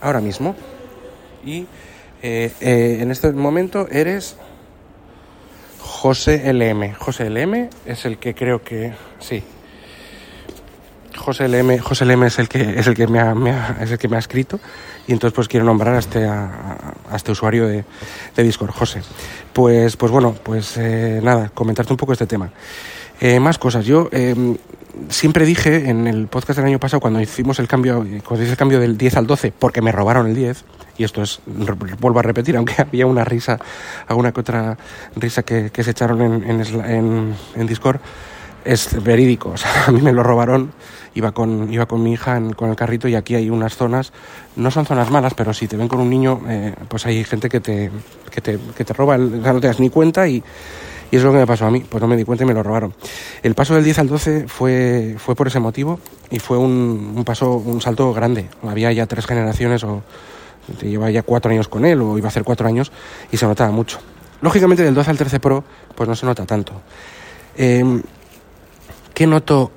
ahora 0.00 0.20
mismo. 0.20 0.54
Y 1.44 1.66
eh, 2.22 2.52
eh, 2.60 2.98
en 3.00 3.10
este 3.10 3.32
momento 3.32 3.88
eres 3.90 4.36
José 5.80 6.52
LM. 6.52 6.94
José 6.94 7.30
LM 7.30 7.70
es 7.86 8.04
el 8.04 8.18
que 8.18 8.34
creo 8.34 8.62
que, 8.62 8.92
sí, 9.18 9.42
José 11.16 11.48
LM, 11.48 11.78
José 11.78 12.04
LM 12.04 12.24
es 12.24 12.38
el 12.38 12.48
que 12.48 12.78
es 12.78 12.86
el 12.86 12.94
que 12.94 13.06
me 13.06 13.20
ha, 13.20 13.76
es 13.80 13.90
el 13.90 13.98
que 13.98 14.08
me 14.08 14.16
ha 14.16 14.18
escrito 14.18 14.58
y 15.06 15.12
entonces 15.12 15.34
pues 15.34 15.48
quiero 15.48 15.66
nombrar 15.66 15.94
a 15.94 15.98
este 15.98 16.24
a, 16.24 16.94
este 17.14 17.32
usuario 17.32 17.66
de, 17.66 17.84
de, 18.34 18.42
Discord, 18.42 18.70
José. 18.70 19.02
Pues 19.52 19.96
pues 19.96 20.10
bueno, 20.10 20.34
pues 20.42 20.76
eh, 20.78 21.20
nada, 21.22 21.50
comentarte 21.52 21.92
un 21.92 21.98
poco 21.98 22.12
este 22.12 22.26
tema. 22.26 22.50
Eh, 23.20 23.38
más 23.38 23.58
cosas. 23.58 23.84
Yo 23.84 24.08
eh, 24.12 24.34
siempre 25.08 25.44
dije 25.44 25.90
en 25.90 26.06
el 26.06 26.26
podcast 26.26 26.58
del 26.58 26.66
año 26.66 26.80
pasado 26.80 27.00
cuando 27.00 27.20
hicimos 27.20 27.58
el 27.58 27.68
cambio, 27.68 28.04
cuando 28.24 28.42
hice 28.42 28.52
el 28.52 28.56
cambio 28.56 28.80
del 28.80 28.96
10 28.96 29.16
al 29.16 29.26
12, 29.26 29.52
porque 29.58 29.82
me 29.82 29.92
robaron 29.92 30.26
el 30.26 30.34
10, 30.34 30.64
y 30.96 31.04
esto 31.04 31.22
es, 31.22 31.40
vuelvo 31.98 32.18
a 32.18 32.22
repetir, 32.22 32.56
aunque 32.56 32.74
había 32.78 33.06
una 33.06 33.24
risa, 33.24 33.58
alguna 34.08 34.32
que 34.32 34.40
otra 34.40 34.78
risa 35.16 35.42
que, 35.42 35.70
que 35.70 35.84
se 35.84 35.90
echaron 35.90 36.22
en, 36.22 36.50
en, 36.50 36.84
en, 36.84 37.34
en 37.56 37.66
Discord, 37.66 38.00
es 38.64 39.02
verídico. 39.02 39.50
O 39.50 39.56
sea, 39.56 39.84
a 39.86 39.90
mí 39.90 40.00
me 40.00 40.12
lo 40.12 40.22
robaron 40.22 40.72
iba 41.14 41.32
con, 41.32 41.72
iba 41.72 41.86
con 41.86 42.02
mi 42.02 42.12
hija 42.12 42.40
con 42.56 42.70
el 42.70 42.76
carrito 42.76 43.08
y 43.08 43.14
aquí 43.14 43.34
hay 43.34 43.50
unas 43.50 43.76
zonas, 43.76 44.12
no 44.56 44.70
son 44.70 44.86
zonas 44.86 45.10
malas, 45.10 45.34
pero 45.34 45.52
si 45.52 45.66
te 45.66 45.76
ven 45.76 45.88
con 45.88 46.00
un 46.00 46.08
niño, 46.08 46.40
eh, 46.48 46.74
pues 46.88 47.06
hay 47.06 47.24
gente 47.24 47.48
que 47.48 47.60
te, 47.60 47.90
que 48.30 48.40
te, 48.40 48.58
que 48.76 48.84
te 48.84 48.92
roba, 48.92 49.18
no 49.18 49.60
te 49.60 49.66
das 49.66 49.80
ni 49.80 49.90
cuenta 49.90 50.28
y, 50.28 50.42
y 51.10 51.16
es 51.16 51.22
lo 51.22 51.32
que 51.32 51.38
me 51.38 51.46
pasó 51.46 51.66
a 51.66 51.70
mí, 51.70 51.84
pues 51.88 52.00
no 52.00 52.08
me 52.08 52.16
di 52.16 52.24
cuenta 52.24 52.44
y 52.44 52.46
me 52.46 52.54
lo 52.54 52.62
robaron. 52.62 52.94
El 53.42 53.54
paso 53.54 53.74
del 53.74 53.84
10 53.84 53.98
al 53.98 54.08
12 54.08 54.48
fue, 54.48 55.16
fue 55.18 55.34
por 55.34 55.46
ese 55.46 55.60
motivo 55.60 55.98
y 56.30 56.38
fue 56.38 56.58
un, 56.58 57.14
un 57.16 57.24
paso, 57.24 57.54
un 57.54 57.80
salto 57.80 58.12
grande. 58.12 58.48
Había 58.62 58.92
ya 58.92 59.06
tres 59.06 59.26
generaciones 59.26 59.82
o 59.84 60.02
llevaba 60.82 61.10
ya 61.10 61.22
cuatro 61.22 61.50
años 61.50 61.68
con 61.68 61.84
él 61.84 62.00
o 62.00 62.16
iba 62.16 62.26
a 62.26 62.30
hacer 62.30 62.44
cuatro 62.44 62.66
años 62.66 62.92
y 63.32 63.36
se 63.36 63.46
notaba 63.46 63.70
mucho. 63.70 63.98
Lógicamente 64.40 64.82
del 64.82 64.94
12 64.94 65.10
al 65.10 65.18
13 65.18 65.40
Pro 65.40 65.64
pues 65.94 66.08
no 66.08 66.14
se 66.14 66.26
nota 66.26 66.46
tanto. 66.46 66.72
Eh, 67.56 67.84
¿Qué 69.20 69.26
noto 69.26 69.72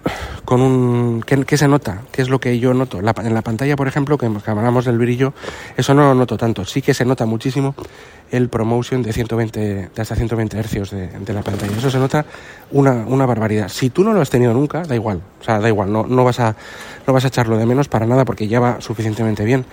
con 0.45 0.62
un 0.62 1.21
¿qué, 1.21 1.57
se 1.57 1.67
nota? 1.67 2.03
¿Qué 2.13 2.21
es 2.21 2.29
lo 2.29 2.39
que 2.39 2.59
yo 2.59 2.73
noto? 2.73 3.00
en 3.00 3.33
la 3.33 3.41
pantalla, 3.41 3.75
por 3.75 3.89
ejemplo, 3.89 4.17
que, 4.17 4.31
hablamos 4.45 4.85
del 4.85 4.97
brillo, 4.97 5.33
eso 5.75 5.93
no 5.93 6.03
lo 6.03 6.15
noto 6.15 6.38
tanto. 6.38 6.63
Sí 6.63 6.81
que 6.81 6.93
se 6.93 7.03
nota 7.03 7.25
muchísimo 7.25 7.75
el 8.31 8.47
promotion 8.47 9.03
de 9.03 9.12
120 9.12 9.59
de 9.93 10.01
hasta 10.01 10.15
120 10.15 10.57
hercios 10.57 10.91
de, 10.91 11.07
de, 11.07 11.33
la 11.33 11.41
pantalla. 11.41 11.75
Eso 11.77 11.91
se 11.91 11.97
nota 11.97 12.25
una, 12.71 13.03
una, 13.05 13.25
barbaridad. 13.25 13.67
Si 13.67 13.89
tú 13.89 14.05
no 14.05 14.13
lo 14.13 14.21
has 14.21 14.29
tenido 14.29 14.53
nunca, 14.53 14.83
da 14.83 14.95
igual. 14.95 15.21
O 15.41 15.43
sea, 15.43 15.59
da 15.59 15.67
igual, 15.67 15.91
no, 15.91 16.07
no, 16.07 16.23
vas 16.23 16.39
a, 16.39 16.55
no 17.05 17.12
vas 17.12 17.25
a 17.25 17.27
echarlo 17.27 17.57
de 17.57 17.65
menos 17.65 17.89
para 17.89 18.05
nada 18.05 18.23
porque 18.23 18.47
ya 18.47 18.62
va 18.62 18.79
suficientemente 18.79 19.43
bien. 19.43 19.65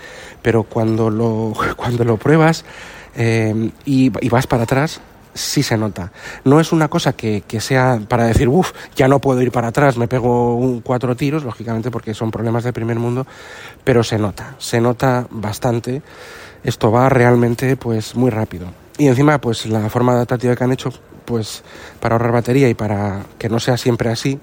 Pero 0.42 0.64
cuando 0.64 1.10
lo, 1.10 1.52
cuando 1.76 2.02
lo 2.02 2.16
pruebas 2.16 2.64
eh, 3.14 3.70
y 3.84 4.10
vas 4.30 4.48
para 4.48 4.64
atrás, 4.64 5.00
sí 5.34 5.62
se 5.62 5.76
nota. 5.76 6.12
No 6.44 6.60
es 6.60 6.72
una 6.72 6.88
cosa 6.88 7.12
que, 7.12 7.42
que 7.46 7.60
sea 7.60 8.00
para 8.08 8.24
decir, 8.24 8.48
uff, 8.48 8.72
ya 8.96 9.08
no 9.08 9.20
puedo 9.20 9.40
ir 9.42 9.52
para 9.52 9.68
atrás, 9.68 9.96
me 9.96 10.08
pego 10.08 10.56
un, 10.56 10.80
cuatro 10.80 11.16
tiros, 11.16 11.44
lógicamente 11.44 11.90
porque 11.90 12.14
son 12.14 12.30
problemas 12.30 12.64
del 12.64 12.72
primer 12.72 12.98
mundo, 12.98 13.26
pero 13.84 14.02
se 14.02 14.18
nota, 14.18 14.54
se 14.58 14.80
nota 14.80 15.26
bastante. 15.30 16.02
Esto 16.62 16.90
va 16.92 17.08
realmente 17.08 17.76
pues 17.76 18.14
muy 18.14 18.30
rápido. 18.30 18.66
Y 18.98 19.08
encima 19.08 19.40
pues 19.40 19.66
la 19.66 19.88
forma 19.88 20.12
adaptativa 20.12 20.54
que 20.54 20.64
han 20.64 20.72
hecho 20.72 20.92
pues 21.24 21.62
para 22.00 22.16
ahorrar 22.16 22.32
batería 22.32 22.68
y 22.68 22.74
para 22.74 23.24
que 23.38 23.48
no 23.48 23.60
sea 23.60 23.76
siempre 23.76 24.10
así, 24.10 24.38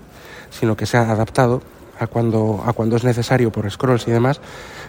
sino 0.49 0.75
que 0.75 0.85
sea 0.85 1.11
adaptado 1.11 1.61
a 1.99 2.07
cuando, 2.07 2.63
a 2.65 2.73
cuando 2.73 2.95
es 2.95 3.03
necesario 3.03 3.51
por 3.51 3.69
scrolls 3.69 4.07
y 4.07 4.11
demás, 4.11 4.39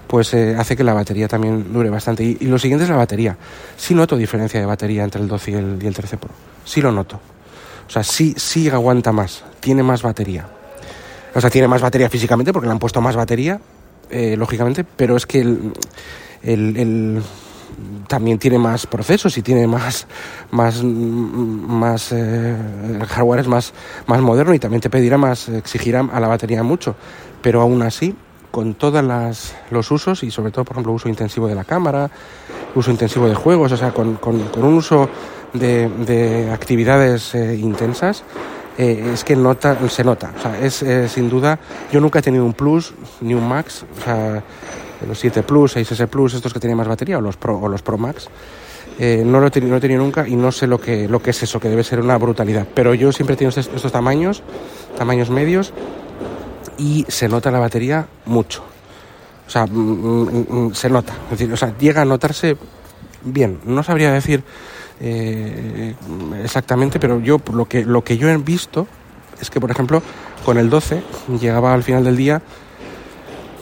pues 0.06 0.32
eh, 0.34 0.56
hace 0.58 0.76
que 0.76 0.84
la 0.84 0.94
batería 0.94 1.28
también 1.28 1.72
dure 1.72 1.90
bastante. 1.90 2.24
Y, 2.24 2.36
lo 2.46 2.58
siguiente 2.58 2.84
es 2.84 2.90
la 2.90 2.96
batería. 2.96 3.36
Sí 3.76 3.94
noto 3.94 4.16
diferencia 4.16 4.60
de 4.60 4.66
batería 4.66 5.04
entre 5.04 5.20
el 5.20 5.28
12 5.28 5.50
y 5.50 5.54
el, 5.54 5.78
y 5.82 5.86
el 5.86 5.94
13 5.94 6.16
Pro. 6.16 6.30
Sí 6.64 6.80
lo 6.80 6.92
noto. 6.92 7.20
O 7.86 7.90
sea, 7.90 8.02
sí, 8.02 8.34
sí 8.36 8.68
aguanta 8.68 9.12
más, 9.12 9.44
tiene 9.60 9.82
más 9.82 10.02
batería. 10.02 10.46
O 11.34 11.40
sea, 11.40 11.50
tiene 11.50 11.68
más 11.68 11.80
batería 11.80 12.10
físicamente 12.10 12.52
porque 12.52 12.66
le 12.66 12.72
han 12.72 12.78
puesto 12.78 13.00
más 13.00 13.16
batería, 13.16 13.60
eh, 14.10 14.36
lógicamente, 14.36 14.84
pero 14.84 15.16
es 15.16 15.26
que 15.26 15.40
el, 15.40 15.72
el, 16.42 17.22
también 18.08 18.38
tiene 18.38 18.58
más 18.58 18.86
procesos 18.86 19.38
y 19.38 19.42
tiene 19.42 19.66
más 19.68 20.08
más 20.50 20.82
más 20.82 22.10
eh, 22.10 22.56
el 22.94 23.06
hardware 23.06 23.40
es 23.40 23.46
más 23.46 23.72
más 24.06 24.20
moderno 24.20 24.54
y 24.54 24.58
también 24.58 24.80
te 24.80 24.90
pedirá 24.90 25.16
más 25.18 25.48
exigirá 25.48 26.00
a 26.00 26.18
la 26.18 26.26
batería 26.26 26.62
mucho 26.62 26.96
pero 27.42 27.60
aún 27.60 27.82
así 27.82 28.16
con 28.50 28.74
todos 28.74 29.04
los 29.70 29.90
usos 29.90 30.22
y 30.22 30.30
sobre 30.30 30.50
todo, 30.50 30.64
por 30.64 30.74
ejemplo, 30.74 30.92
uso 30.92 31.08
intensivo 31.08 31.48
de 31.48 31.54
la 31.54 31.64
cámara, 31.64 32.10
uso 32.74 32.90
intensivo 32.90 33.28
de 33.28 33.34
juegos, 33.34 33.72
o 33.72 33.76
sea, 33.76 33.92
con, 33.92 34.14
con, 34.16 34.36
un 34.56 34.74
uso 34.74 35.08
de, 35.52 35.88
de 35.88 36.50
actividades 36.50 37.34
eh, 37.34 37.56
intensas, 37.56 38.24
eh, 38.76 39.10
es 39.12 39.24
que 39.24 39.36
nota, 39.36 39.76
se 39.88 40.04
nota. 40.04 40.32
O 40.36 40.42
sea, 40.42 40.58
es 40.60 40.82
eh, 40.82 41.08
sin 41.08 41.28
duda, 41.28 41.58
yo 41.92 42.00
nunca 42.00 42.20
he 42.20 42.22
tenido 42.22 42.44
un 42.44 42.52
Plus 42.52 42.94
ni 43.20 43.34
un 43.34 43.46
Max, 43.48 43.84
o 43.98 44.04
sea, 44.04 44.42
los 45.06 45.18
7 45.18 45.42
Plus, 45.42 45.76
6S 45.76 46.06
Plus, 46.08 46.34
estos 46.34 46.52
que 46.52 46.60
tienen 46.60 46.76
más 46.76 46.88
batería, 46.88 47.18
o 47.18 47.20
los 47.20 47.36
Pro, 47.36 47.58
o 47.58 47.68
los 47.68 47.82
Pro 47.82 47.98
Max. 47.98 48.28
no 48.98 49.40
lo 49.40 49.46
he 49.46 49.50
tenido, 49.50 49.98
nunca 49.98 50.26
y 50.26 50.36
no 50.36 50.50
sé 50.50 50.66
lo 50.66 50.80
que, 50.80 51.08
lo 51.08 51.22
que 51.22 51.30
es 51.30 51.42
eso, 51.42 51.60
que 51.60 51.68
debe 51.68 51.84
ser 51.84 52.00
una 52.00 52.16
brutalidad. 52.18 52.66
Pero 52.74 52.94
yo 52.94 53.12
siempre 53.12 53.34
he 53.34 53.36
tenido 53.36 53.50
estos, 53.50 53.74
estos 53.74 53.92
tamaños, 53.92 54.42
tamaños 54.96 55.30
medios, 55.30 55.72
y 56.78 57.04
se 57.08 57.28
nota 57.28 57.50
la 57.50 57.58
batería 57.58 58.06
mucho. 58.24 58.62
O 59.46 59.50
sea, 59.50 59.66
mm, 59.66 59.70
mm, 59.70 60.46
mm, 60.48 60.74
se 60.74 60.90
nota. 60.90 61.14
Es 61.24 61.38
decir, 61.38 61.52
o 61.52 61.56
sea, 61.56 61.76
llega 61.78 62.02
a 62.02 62.04
notarse 62.04 62.56
bien. 63.24 63.60
No 63.64 63.82
sabría 63.82 64.12
decir 64.12 64.42
eh, 65.00 65.94
exactamente, 66.42 66.98
pero 67.00 67.20
yo 67.20 67.40
lo 67.52 67.66
que, 67.66 67.84
lo 67.84 68.02
que 68.02 68.16
yo 68.16 68.28
he 68.28 68.36
visto 68.36 68.86
es 69.40 69.50
que, 69.50 69.60
por 69.60 69.70
ejemplo, 69.70 70.02
con 70.44 70.58
el 70.58 70.70
12 70.70 71.02
llegaba 71.40 71.74
al 71.74 71.82
final 71.82 72.04
del 72.04 72.16
día 72.16 72.42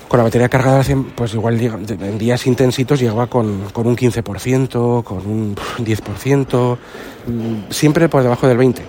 con 0.08 0.18
la 0.18 0.25
batería 0.25 0.48
cargada 0.48 0.78
al 0.78 0.84
100, 0.84 1.04
pues 1.16 1.34
igual 1.34 1.60
en 1.60 2.18
días 2.18 2.46
intensitos 2.46 3.00
llegaba 3.00 3.26
con, 3.26 3.70
con 3.72 3.86
un 3.86 3.96
15%, 3.96 5.02
con 5.02 5.26
un 5.26 5.56
10%, 5.56 6.78
siempre 7.70 8.08
por 8.08 8.22
debajo 8.22 8.46
del 8.46 8.58
20%. 8.58 8.82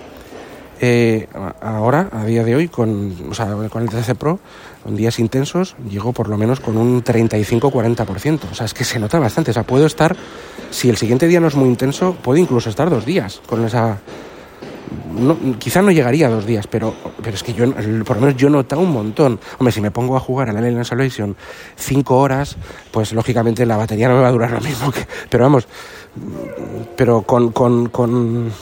Eh, 0.80 1.26
ahora, 1.60 2.08
a 2.12 2.24
día 2.24 2.44
de 2.44 2.54
hoy, 2.54 2.68
con, 2.68 3.30
o 3.30 3.34
sea, 3.34 3.48
con 3.68 3.82
el 3.82 3.88
13 3.88 4.14
Pro, 4.14 4.38
con 4.84 4.96
días 4.96 5.18
intensos, 5.18 5.74
llego 5.90 6.12
por 6.12 6.28
lo 6.28 6.38
menos 6.38 6.60
con 6.60 6.76
un 6.76 7.02
35-40%. 7.02 8.40
O 8.50 8.54
sea, 8.54 8.66
es 8.66 8.74
que 8.74 8.84
se 8.84 8.98
nota 8.98 9.18
bastante. 9.18 9.50
O 9.50 9.54
sea, 9.54 9.64
puedo 9.64 9.86
estar, 9.86 10.16
si 10.70 10.88
el 10.88 10.96
siguiente 10.96 11.26
día 11.26 11.40
no 11.40 11.48
es 11.48 11.56
muy 11.56 11.68
intenso, 11.68 12.16
puedo 12.22 12.38
incluso 12.38 12.70
estar 12.70 12.90
dos 12.90 13.04
días 13.04 13.40
con 13.46 13.64
esa... 13.64 13.98
No, 15.18 15.36
quizá 15.58 15.82
no 15.82 15.90
llegaría 15.90 16.28
a 16.28 16.30
dos 16.30 16.46
días, 16.46 16.66
pero, 16.66 16.94
pero 17.22 17.34
es 17.34 17.42
que 17.42 17.52
yo, 17.52 17.70
por 18.04 18.16
lo 18.16 18.22
menos 18.22 18.36
yo 18.36 18.48
he 18.48 18.50
notado 18.50 18.82
un 18.82 18.92
montón. 18.92 19.40
Hombre, 19.58 19.72
si 19.72 19.80
me 19.80 19.90
pongo 19.90 20.16
a 20.16 20.20
jugar 20.20 20.48
a 20.48 20.52
la 20.52 20.60
Alien 20.60 20.80
Isolation 20.80 21.36
cinco 21.76 22.18
horas, 22.18 22.56
pues 22.90 23.12
lógicamente 23.12 23.66
la 23.66 23.76
batería 23.76 24.08
no 24.08 24.14
me 24.14 24.22
va 24.22 24.28
a 24.28 24.32
durar 24.32 24.52
lo 24.52 24.60
mismo 24.60 24.90
que... 24.92 25.06
Pero 25.28 25.44
vamos, 25.44 25.66
pero 26.96 27.22
con, 27.22 27.52
con, 27.52 27.88
con 27.88 28.52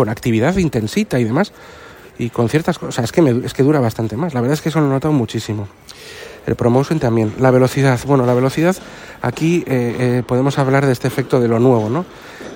con 0.00 0.08
actividad 0.08 0.56
intensita 0.56 1.20
y 1.20 1.24
demás, 1.24 1.52
y 2.18 2.30
con 2.30 2.48
ciertas 2.48 2.78
cosas, 2.78 3.04
es 3.04 3.12
que, 3.12 3.20
me, 3.20 3.44
es 3.44 3.52
que 3.52 3.62
dura 3.62 3.80
bastante 3.80 4.16
más, 4.16 4.32
la 4.32 4.40
verdad 4.40 4.54
es 4.54 4.62
que 4.62 4.70
eso 4.70 4.80
lo 4.80 4.86
he 4.86 4.88
notado 4.88 5.12
muchísimo. 5.12 5.68
El 6.50 6.56
promotion 6.56 6.98
también. 6.98 7.32
La 7.38 7.52
velocidad, 7.52 7.96
bueno, 8.08 8.26
la 8.26 8.34
velocidad, 8.34 8.74
aquí 9.22 9.62
eh, 9.68 9.96
eh, 10.18 10.22
podemos 10.26 10.58
hablar 10.58 10.84
de 10.84 10.90
este 10.90 11.06
efecto 11.06 11.38
de 11.38 11.46
lo 11.46 11.60
nuevo, 11.60 11.88
¿no? 11.88 12.04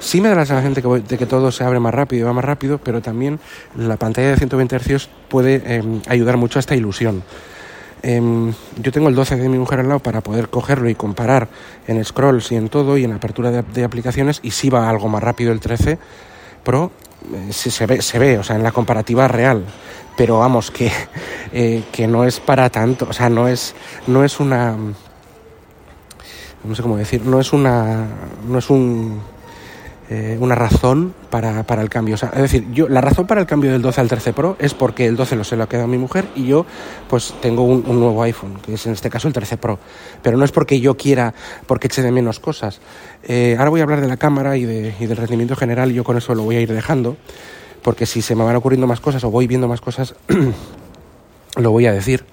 Sí 0.01 0.21
me 0.21 0.31
da 0.31 0.35
la 0.35 0.45
sensación 0.45 0.75
de 0.75 0.83
que, 0.83 0.89
de 0.89 1.17
que 1.17 1.27
todo 1.27 1.53
se 1.53 1.63
abre 1.63 1.79
más 1.79 1.95
rápido 1.95 2.23
y 2.23 2.25
va 2.25 2.33
más 2.33 2.45
rápido, 2.45 2.79
pero 2.79 3.01
también 3.01 3.39
la 3.77 3.97
pantalla 3.97 4.31
de 4.31 4.37
120 4.37 4.81
Hz 4.81 5.09
puede 5.29 5.77
em, 5.77 6.03
ayudar 6.09 6.37
mucho 6.39 6.59
a 6.59 6.61
esta 6.61 6.75
ilusión. 6.75 7.23
Em, 8.03 8.53
yo 8.83 8.91
tengo 8.91 9.09
el 9.09 9.15
12 9.15 9.37
de 9.37 9.49
mi 9.49 9.59
mujer 9.59 9.79
al 9.79 9.87
lado 9.87 10.01
para 10.01 10.23
poder 10.23 10.49
cogerlo 10.49 10.89
y 10.89 10.97
comparar 10.97 11.47
en 11.87 12.05
scrolls 12.05 12.51
y 12.51 12.57
en 12.57 12.71
todo 12.71 12.99
y 12.99 13.05
en 13.05 13.13
apertura 13.13 13.63
de, 13.63 13.85
aplicaciones 13.85 14.41
y 14.43 14.51
si 14.51 14.71
va 14.71 14.91
algo 14.91 15.09
más 15.09 15.23
rápido 15.23 15.53
el 15.53 15.61
13 15.61 15.99
Pro 16.65 16.91
eh, 17.33 17.53
se, 17.53 17.87
ve, 17.87 18.03
se 18.03 18.19
ve, 18.19 18.39
o 18.39 18.43
sea, 18.43 18.57
en 18.57 18.65
la 18.65 18.73
comparativa 18.73 19.29
real. 19.29 19.65
Pero 20.17 20.39
vamos, 20.39 20.71
que, 20.71 20.91
eh, 21.53 21.83
que 21.93 22.07
no 22.07 22.25
es 22.25 22.41
para 22.41 22.71
tanto, 22.71 23.07
o 23.09 23.13
sea, 23.13 23.29
no 23.29 23.49
es, 23.49 23.75
no 24.07 24.25
es 24.25 24.41
una. 24.41 24.77
No 26.65 26.75
sé 26.75 26.83
cómo 26.83 26.97
decir, 26.97 27.23
no 27.23 27.41
es 27.41 27.53
una. 27.53 28.07
No 28.47 28.59
es 28.59 28.71
un 28.71 29.21
eh, 30.11 30.37
una 30.39 30.55
razón 30.55 31.15
para, 31.31 31.63
para, 31.63 31.81
el 31.81 31.89
cambio. 31.89 32.17
O 32.17 32.19
sea, 32.19 32.29
es 32.35 32.43
decir, 32.43 32.67
yo, 32.73 32.91
la 32.91 33.01
razón 33.01 33.27
para 33.27 33.41
el 33.41 33.47
cambio 33.47 33.73
del 33.73 33.81
12 33.81 34.03
al 34.03 34.09
13 34.09 34.35
Pro 34.35 34.55
es 34.59 34.75
porque 34.75 35.07
el 35.07 35.17
12 35.17 35.35
lo 35.35 35.45
se 35.45 35.57
lo 35.57 35.65
ha 35.65 35.69
quedado 35.69 35.87
a 35.87 35.89
mi 35.89 35.97
mujer 35.97 36.27
y 36.35 36.47
yo 36.47 36.67
pues 37.09 37.33
tengo 37.41 37.63
un, 37.63 37.83
nuevo 37.99 38.23
iPhone, 38.23 38.59
que 38.63 38.75
es 38.75 38.85
en 38.85 38.93
este 38.93 39.09
caso 39.09 39.29
el 39.29 39.35
13 39.35 39.57
Pro. 39.57 39.79
Pero 40.23 40.37
no 40.37 40.45
es 40.45 40.53
porque 40.53 40.79
yo 40.79 40.95
quiera, 40.99 41.33
porque 41.67 41.87
eche 41.87 42.03
de 42.03 42.13
menos 42.13 42.39
cosas. 42.39 42.81
Eh, 43.23 43.57
ahora 43.59 43.71
voy 43.71 43.81
a 43.81 43.85
hablar 43.85 44.03
de 44.03 44.09
la 44.09 44.19
cámara 44.19 44.59
y, 44.59 44.65
de, 44.65 44.95
y 45.01 45.07
del 45.07 45.17
rendimiento 45.17 45.57
general 45.57 45.91
y 45.91 45.95
yo 45.95 46.05
con 46.05 46.19
eso 46.19 46.35
lo 46.35 46.43
voy 46.43 46.57
a 46.57 46.61
ir 46.61 46.71
dejando, 46.71 47.17
porque 47.85 48.07
si 48.07 48.23
se 48.23 48.35
me 48.35 48.43
van 48.43 48.57
ocurriendo 48.57 48.87
más 48.87 48.99
cosas 48.99 49.23
o 49.25 49.31
voy 49.31 49.47
viendo 49.47 49.69
más 49.69 49.83
cosas, 49.83 50.15
lo 51.57 51.71
voy 51.71 51.87
a 51.87 51.93
decir. 51.93 52.25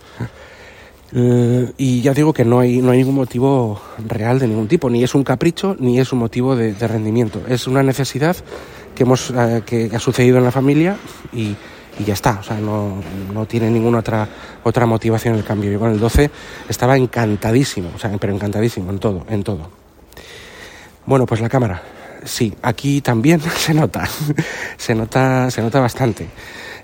Eh, 1.14 1.74
y 1.78 2.02
ya 2.02 2.14
digo 2.14 2.32
que 2.32 2.46
no 2.46 2.62
hay, 2.62 2.82
no 2.82 2.92
hay 2.92 3.00
ningún 3.00 3.16
motivo 3.16 3.82
real 4.08 4.40
de 4.40 4.48
ningún 4.48 4.70
tipo, 4.70 4.90
ni 4.90 5.04
es 5.04 5.14
un 5.14 5.26
capricho, 5.26 5.76
ni 5.78 6.00
es 6.00 6.14
un 6.14 6.20
motivo 6.20 6.56
de, 6.56 6.74
rendimiento. 6.88 7.42
Es 7.50 7.68
una 7.68 7.84
necesidad 7.84 8.38
que, 8.96 9.04
hemos, 9.04 9.30
eh, 9.32 9.62
que 9.66 9.92
ha 9.94 10.00
sucedido 10.00 10.38
en 10.38 10.46
la 10.46 10.52
familia 10.52 10.96
y, 11.34 11.54
y 12.00 12.04
ya 12.06 12.14
está. 12.14 12.40
O 12.40 12.44
sea, 12.44 12.58
no, 12.58 13.02
no, 13.34 13.46
tiene 13.46 13.70
ninguna 13.70 14.00
otra, 14.00 14.30
otra 14.64 14.86
motivación 14.86 15.36
el 15.36 15.44
cambio. 15.44 15.70
Yo 15.70 15.80
con 15.80 15.92
el 15.92 16.00
12 16.00 16.32
estaba 16.70 16.96
encantadísimo, 16.96 17.90
o 17.94 18.00
sea, 18.00 18.10
pero 18.18 18.34
encantadísimo 18.34 18.90
en 18.90 19.00
todo, 19.00 19.26
en 19.30 19.44
todo. 19.44 19.70
Bueno, 21.06 21.26
pues 21.26 21.42
la 21.42 21.50
cámara. 21.50 21.82
Sí, 22.24 22.54
aquí 22.62 23.02
también 23.02 23.42
se 23.58 23.74
nota, 23.74 24.08
se 24.78 24.96
nota, 24.96 25.50
se 25.52 25.62
nota 25.62 25.80
bastante. 25.80 26.28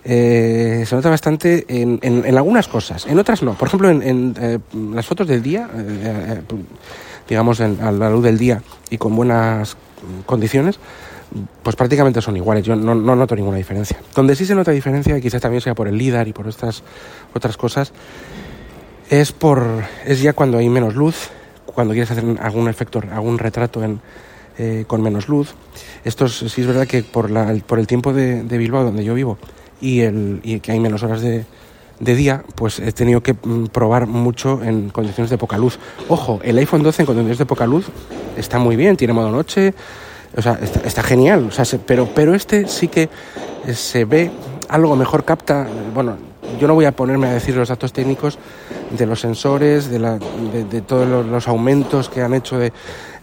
Eh, 0.03 0.86
se 0.88 0.96
nota 0.96 1.10
bastante 1.10 1.65
en, 1.67 2.00
en, 2.01 2.38
algunas 2.38 2.67
cosas, 2.67 3.06
en 3.08 3.20
otras 3.20 3.44
no. 3.44 3.56
Por 3.56 3.67
ejemplo, 3.67 3.89
en, 3.89 4.36
eh, 4.39 4.60
las 4.94 5.06
fotos 5.06 5.27
del 5.27 5.44
día, 5.44 5.70
eh, 5.75 6.41
digamos 7.27 7.60
a 7.60 7.91
la 7.91 8.10
luz 8.10 8.24
del 8.24 8.38
día 8.38 8.62
y 8.89 8.98
con 8.98 9.15
buenas 9.15 9.75
condiciones, 10.25 10.79
pues 11.62 11.75
prácticamente 11.75 12.22
son 12.22 12.38
iguales. 12.38 12.63
Yo 12.63 12.75
no, 12.75 12.96
no, 12.96 13.15
noto 13.15 13.36
ninguna 13.36 13.58
diferencia. 13.58 13.98
Donde 14.15 14.36
sí 14.36 14.46
se 14.46 14.56
nota 14.56 14.72
diferencia, 14.72 15.17
y 15.17 15.22
quizás 15.22 15.41
también 15.41 15.62
sea 15.62 15.75
por 15.75 15.89
el 15.89 15.98
LIDAR 15.98 16.27
y 16.27 16.34
por 16.34 16.48
estas 16.48 16.84
otras 17.34 17.58
cosas, 17.58 17.91
es 19.10 19.34
por 19.34 19.67
es 20.06 20.22
ya 20.22 20.32
cuando 20.32 20.58
hay 20.58 20.70
menos 20.70 20.96
luz, 20.96 21.29
cuando 21.65 21.94
quieres 21.94 22.12
hacer 22.12 22.24
algún 22.39 22.70
efecto, 22.70 23.01
algún 23.12 23.38
retrato 23.38 23.84
en, 23.84 24.00
con 24.88 25.02
menos 25.02 25.28
luz. 25.28 25.54
Esto 26.04 26.28
sí 26.28 26.62
es 26.62 26.68
verdad 26.68 26.88
que 26.88 27.04
por, 27.04 27.30
la, 27.30 27.54
por 27.66 27.80
el 27.80 27.88
tiempo 27.88 28.14
de, 28.14 28.44
Bilbao, 28.44 28.84
donde 28.84 29.04
yo 29.04 29.14
vivo, 29.14 29.38
y, 29.80 30.02
el, 30.02 30.40
y 30.44 30.60
que 30.60 30.72
hay 30.72 30.80
menos 30.80 31.04
horas 31.04 31.22
de, 31.22 31.46
de 32.00 32.16
día, 32.16 32.44
pues 32.56 32.80
he 32.80 32.92
tenido 32.92 33.22
que 33.22 33.34
mm, 33.34 33.68
probar 33.68 34.08
mucho 34.08 34.64
en 34.64 34.90
condiciones 34.90 35.30
de 35.30 35.38
poca 35.38 35.58
luz. 35.58 35.80
Ojo, 36.08 36.40
el 36.44 36.58
iPhone 36.58 36.84
12 36.84 37.02
en 37.02 37.06
condiciones 37.06 37.38
de 37.38 37.46
poca 37.46 37.66
luz 37.66 37.88
está 38.36 38.60
muy 38.60 38.76
bien, 38.76 38.98
tiene 38.98 39.14
modo 39.14 39.32
noche, 39.32 39.74
o 40.36 40.42
sea, 40.42 40.60
está, 40.62 41.04
genial, 41.04 41.48
o 41.50 41.52
sea, 41.52 41.66
pero, 41.86 42.08
pero 42.14 42.36
este 42.36 42.68
sí 42.68 42.88
que 42.88 43.10
eh, 43.66 43.74
se 43.74 44.06
ve 44.06 44.32
algo 44.70 44.96
mejor, 44.96 45.24
capta, 45.24 45.68
bueno, 45.94 46.18
yo 46.60 46.68
no 46.68 46.74
voy 46.74 46.86
a 46.86 46.92
ponerme 46.92 47.27
a 47.27 47.34
decir 47.34 47.56
los 47.56 47.70
datos 47.70 47.94
técnicos 47.94 48.38
de 48.92 49.06
los 49.06 49.20
sensores, 49.20 49.89
de, 49.89 50.00
la, 50.00 50.18
de, 50.18 50.82
todos 50.82 51.25
los, 51.25 51.48
aumentos 51.48 52.10
que 52.10 52.22
han 52.22 52.34
hecho 52.34 52.58
de, 52.58 52.72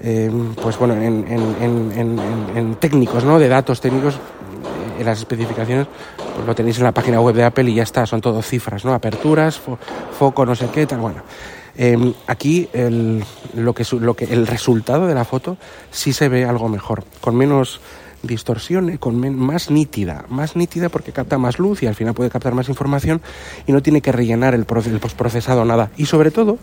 eh, 0.01 0.31
pues 0.63 0.79
bueno, 0.79 0.95
en, 0.95 1.27
en, 1.29 2.19
en, 2.55 2.75
técnicos, 2.77 3.25
¿no? 3.25 3.39
De 3.39 3.49
datos 3.49 3.81
técnicos, 3.81 4.15
eh, 4.15 5.01
en 5.01 5.07
las 5.07 5.19
especificaciones, 5.19 5.87
pues 6.35 6.47
lo 6.47 6.55
tenéis 6.55 6.79
en 6.79 6.85
la 6.85 6.93
página 6.93 7.21
web 7.21 7.35
de 7.35 7.45
Apple 7.45 7.71
y 7.71 7.75
ya 7.75 7.83
está, 7.83 8.07
son 8.07 8.21
todo 8.21 8.43
cifras, 8.43 8.85
¿no? 8.85 8.93
Aperturas, 8.93 9.59
fo, 9.59 9.79
foco, 10.19 10.45
no 10.45 10.55
sé 10.55 10.69
qué, 10.73 10.87
tal, 10.87 11.01
bueno. 11.01 11.23
Eh, 11.77 12.15
aquí 12.29 12.69
el, 12.73 13.25
lo 13.55 13.75
que, 13.75 13.85
lo 13.99 14.15
que, 14.15 14.27
el 14.27 14.47
resultado 14.47 15.09
de 15.09 15.15
la 15.15 15.25
foto 15.25 15.57
sí 15.91 16.13
se 16.13 16.29
ve 16.29 16.45
algo 16.45 16.69
mejor, 16.69 17.03
con 17.21 17.35
menos 17.35 17.81
distorsión, 18.27 18.97
con 18.99 19.37
más 19.37 19.71
nítida, 19.71 20.25
más 20.29 20.57
nítida 20.57 20.89
porque 20.89 21.13
capta 21.13 21.39
más 21.39 21.59
luz 21.59 21.83
y 21.83 21.87
al 21.87 21.95
final 21.95 22.15
puede 22.15 22.31
captar 22.31 22.55
más 22.55 22.69
información 22.69 23.21
y 23.67 23.73
no 23.73 23.83
tiene 23.83 24.01
que 24.01 24.13
rellenar 24.13 24.55
el, 24.55 24.67
el 24.87 25.01
postprocesado 25.01 25.65
nada. 25.65 25.91
Y 25.97 26.07
sobre 26.07 26.31
todo, 26.31 26.59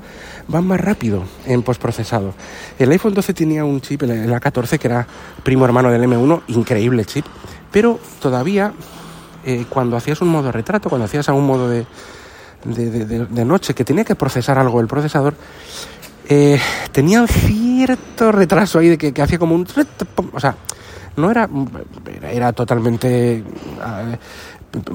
va 0.53 0.61
más 0.61 0.79
rápido 0.79 1.23
en 1.45 1.63
postprocesado. 1.63 2.33
El 2.79 2.91
iPhone 2.91 3.13
12 3.13 3.33
tenía 3.33 3.65
un 3.65 3.81
chip, 3.81 4.03
el, 4.03 4.11
el 4.11 4.31
A14, 4.31 4.77
que 4.77 4.87
era 4.87 5.07
primo 5.43 5.65
hermano 5.65 5.91
del 5.91 6.03
M1, 6.03 6.41
increíble 6.47 7.05
chip, 7.05 7.25
pero 7.71 7.99
todavía 8.19 8.73
eh, 9.43 9.65
cuando 9.69 9.97
hacías 9.97 10.21
un 10.21 10.27
modo 10.27 10.51
retrato, 10.51 10.89
cuando 10.89 11.05
hacías 11.05 11.27
a 11.29 11.33
un 11.33 11.45
modo 11.45 11.67
de, 11.67 11.85
de, 12.63 13.45
noche 13.45 13.73
que 13.73 13.83
tenía 13.83 14.03
que 14.03 14.15
procesar 14.15 14.59
algo 14.59 14.79
el 14.79 14.87
procesador, 14.87 15.33
eh, 16.29 16.59
tenía 16.91 17.25
cierto 17.25 18.31
retraso 18.31 18.79
ahí 18.79 18.89
de 18.89 18.97
que, 18.97 19.13
que 19.13 19.21
hacía 19.21 19.39
como 19.39 19.55
un... 19.55 19.65
O 20.33 20.39
sea, 20.39 20.55
no 21.15 21.31
era, 21.31 21.49
era 22.23 22.53
totalmente... 22.53 23.43
Uh, 23.43 24.15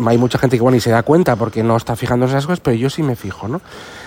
hay 0.06 0.16
mucha 0.16 0.38
gente 0.38 0.56
que 0.56 0.62
bueno 0.62 0.76
y 0.76 0.80
se 0.80 0.90
da 0.90 1.02
cuenta 1.02 1.36
porque 1.36 1.62
no 1.62 1.76
está 1.76 1.96
fijando 1.96 2.24
en 2.24 2.30
esas 2.30 2.46
cosas, 2.46 2.60
pero 2.60 2.76
yo 2.76 2.88
sí 2.88 3.02
me 3.02 3.14
fijo, 3.14 3.46
¿no? 3.46 3.60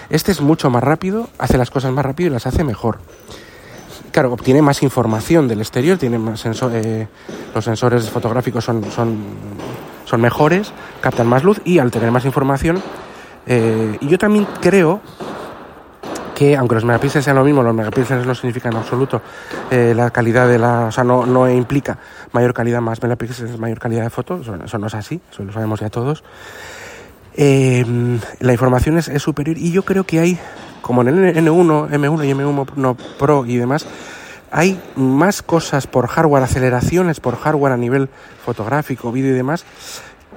Este 0.09 0.31
es 0.31 0.41
mucho 0.41 0.69
más 0.71 0.83
rápido, 0.83 1.29
hace 1.37 1.57
las 1.57 1.69
cosas 1.69 1.91
más 1.91 2.03
rápido 2.03 2.29
y 2.29 2.33
las 2.33 2.47
hace 2.47 2.63
mejor. 2.63 2.99
Claro, 4.11 4.33
obtiene 4.33 4.63
más 4.63 4.81
información 4.81 5.47
del 5.47 5.59
exterior, 5.59 5.99
tiene 5.99 6.17
más 6.17 6.39
sensor, 6.39 6.71
eh, 6.73 7.07
los 7.53 7.63
sensores 7.63 8.09
fotográficos 8.09 8.65
son, 8.65 8.83
son, 8.91 9.17
son 10.05 10.21
mejores, 10.21 10.73
captan 11.01 11.27
más 11.27 11.43
luz 11.43 11.61
y 11.63 11.77
al 11.77 11.91
tener 11.91 12.09
más 12.09 12.25
información, 12.25 12.81
eh, 13.45 13.97
y 14.01 14.07
yo 14.07 14.17
también 14.17 14.47
creo 14.61 15.01
que 16.39 16.55
aunque 16.55 16.75
los 16.75 16.85
megapíxeles 16.85 17.25
sean 17.25 17.35
lo 17.35 17.43
mismo, 17.43 17.61
los 17.61 17.75
megapíxeles 17.75 18.25
no 18.25 18.33
significan 18.33 18.71
en 18.71 18.79
absoluto 18.79 19.21
eh, 19.69 19.91
la 19.93 20.09
calidad 20.09 20.47
de 20.47 20.57
la, 20.57 20.85
o 20.85 20.91
sea, 20.91 21.03
no, 21.03 21.25
no 21.25 21.49
implica 21.49 21.97
mayor 22.31 22.53
calidad, 22.53 22.79
más 22.79 23.03
megapíxeles, 23.03 23.59
mayor 23.59 23.77
calidad 23.77 24.03
de 24.03 24.09
fotos, 24.09 24.47
eso, 24.47 24.77
no 24.77 24.87
es 24.87 24.93
así, 24.93 25.19
eso 25.29 25.43
lo 25.43 25.51
sabemos 25.51 25.81
ya 25.81 25.89
todos. 25.89 26.23
Eh, 27.35 27.85
la 28.39 28.53
información 28.53 28.97
es, 28.97 29.11
superior 29.21 29.57
y 29.57 29.73
yo 29.73 29.83
creo 29.83 30.05
que 30.05 30.21
hay, 30.21 30.39
como 30.81 31.01
en 31.01 31.09
el 31.09 31.35
N1, 31.35 31.89
M1 31.89 32.25
y 32.25 32.31
M1 32.31 32.95
Pro 33.17 33.45
y 33.45 33.57
demás, 33.57 33.85
hay 34.49 34.81
más 34.95 35.41
cosas 35.41 35.87
por 35.87 36.07
hardware, 36.07 36.43
aceleraciones 36.43 37.19
por 37.19 37.35
hardware 37.35 37.73
a 37.73 37.77
nivel 37.77 38.07
fotográfico, 38.45 39.11
vídeo 39.11 39.31
y 39.31 39.35
demás, 39.35 39.65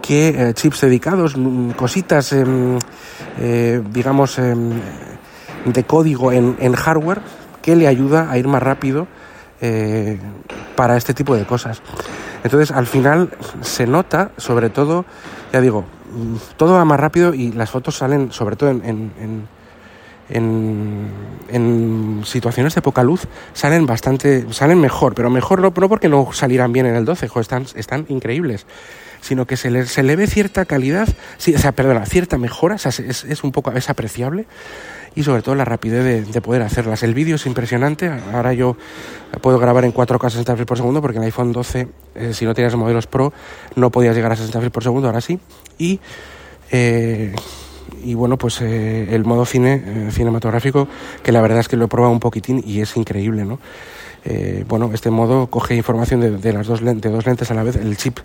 que 0.02 0.30
eh, 0.30 0.54
chips 0.54 0.80
dedicados, 0.80 1.36
cositas, 1.76 2.34
eh, 3.38 3.82
digamos, 3.92 4.40
de 5.64 5.84
código 5.84 6.32
en, 6.32 6.56
en, 6.60 6.74
hardware 6.74 7.20
que 7.62 7.76
le 7.76 7.86
ayuda 7.86 8.30
a 8.30 8.38
ir 8.38 8.48
más 8.48 8.62
rápido 8.62 9.06
eh, 9.60 10.18
para 10.76 10.96
este 10.96 11.14
tipo 11.14 11.36
de 11.36 11.44
cosas. 11.46 11.82
Entonces, 12.44 12.70
al 12.70 12.86
final 12.86 13.30
se 13.60 13.86
nota, 13.86 14.32
sobre 14.36 14.70
todo, 14.70 15.04
ya 15.52 15.60
digo, 15.60 15.84
todo 16.56 16.74
va 16.74 16.84
más 16.84 16.98
rápido 16.98 17.34
y 17.34 17.52
las 17.52 17.70
fotos 17.70 17.96
salen, 17.96 18.32
sobre 18.32 18.56
todo 18.56 18.70
en, 18.70 18.82
en, 18.84 19.46
en, 21.48 22.22
situaciones 22.24 22.74
de 22.74 22.82
poca 22.82 23.02
luz, 23.02 23.26
salen 23.52 23.86
bastante, 23.86 24.52
salen 24.52 24.80
mejor, 24.80 25.14
pero 25.14 25.30
mejor 25.30 25.60
no, 25.60 25.72
no 25.74 25.88
porque 25.88 26.08
no 26.08 26.32
salieran 26.32 26.72
bien 26.72 26.86
en 26.86 26.96
el 26.96 27.04
12, 27.04 27.28
jo, 27.28 27.40
están, 27.40 27.66
están 27.74 28.06
increíbles 28.08 28.66
sino 29.20 29.46
que 29.46 29.56
se 29.56 29.70
le, 29.70 29.86
se 29.86 30.02
le 30.02 30.16
ve 30.16 30.26
cierta 30.26 30.64
calidad, 30.64 31.08
sí, 31.38 31.54
o 31.54 31.58
sea, 31.58 31.70
perdona, 31.70 32.04
cierta 32.06 32.38
mejora, 32.38 32.74
o 32.74 32.78
sea, 32.78 32.90
es, 32.90 33.24
es 33.24 33.44
un 33.44 33.52
poco, 33.52 33.70
es 33.70 33.88
apreciable, 33.88 34.46
y 35.14 35.22
sobre 35.22 35.42
todo 35.42 35.54
la 35.54 35.64
rapidez 35.64 36.04
de, 36.04 36.22
de 36.22 36.40
poder 36.40 36.62
hacerlas. 36.62 37.02
El 37.02 37.14
vídeo 37.14 37.36
es 37.36 37.46
impresionante, 37.46 38.10
ahora 38.32 38.52
yo 38.52 38.76
puedo 39.40 39.58
grabar 39.58 39.84
en 39.84 39.94
4K 39.94 40.30
60 40.30 40.52
frames 40.52 40.66
por 40.66 40.76
segundo 40.76 41.00
porque 41.00 41.18
en 41.18 41.24
el 41.24 41.26
iPhone 41.26 41.52
12, 41.52 41.88
eh, 42.14 42.34
si 42.34 42.44
no 42.44 42.54
tenías 42.54 42.74
modelos 42.76 43.06
Pro, 43.06 43.32
no 43.76 43.90
podías 43.90 44.14
llegar 44.14 44.32
a 44.32 44.36
60 44.36 44.58
frames 44.58 44.72
por 44.72 44.82
segundo, 44.82 45.08
ahora 45.08 45.20
sí. 45.20 45.38
Y, 45.78 46.00
eh, 46.70 47.34
y 48.04 48.14
bueno, 48.14 48.36
pues 48.36 48.60
eh, 48.60 49.14
el 49.14 49.24
modo 49.24 49.44
cine, 49.46 49.82
eh, 49.84 50.08
cinematográfico, 50.10 50.88
que 51.22 51.32
la 51.32 51.40
verdad 51.40 51.60
es 51.60 51.68
que 51.68 51.76
lo 51.76 51.86
he 51.86 51.88
probado 51.88 52.12
un 52.12 52.20
poquitín 52.20 52.62
y 52.66 52.80
es 52.80 52.96
increíble, 52.96 53.44
¿no? 53.44 53.58
Eh, 54.24 54.64
bueno, 54.68 54.90
este 54.94 55.10
modo 55.10 55.48
coge 55.48 55.74
información 55.74 56.20
de, 56.20 56.30
de 56.30 56.52
las 56.52 56.66
dos 56.66 56.84
de 56.84 56.94
dos 56.94 57.26
lentes 57.26 57.50
a 57.50 57.54
la 57.54 57.62
vez. 57.62 57.76
El 57.76 57.96
chip 57.96 58.18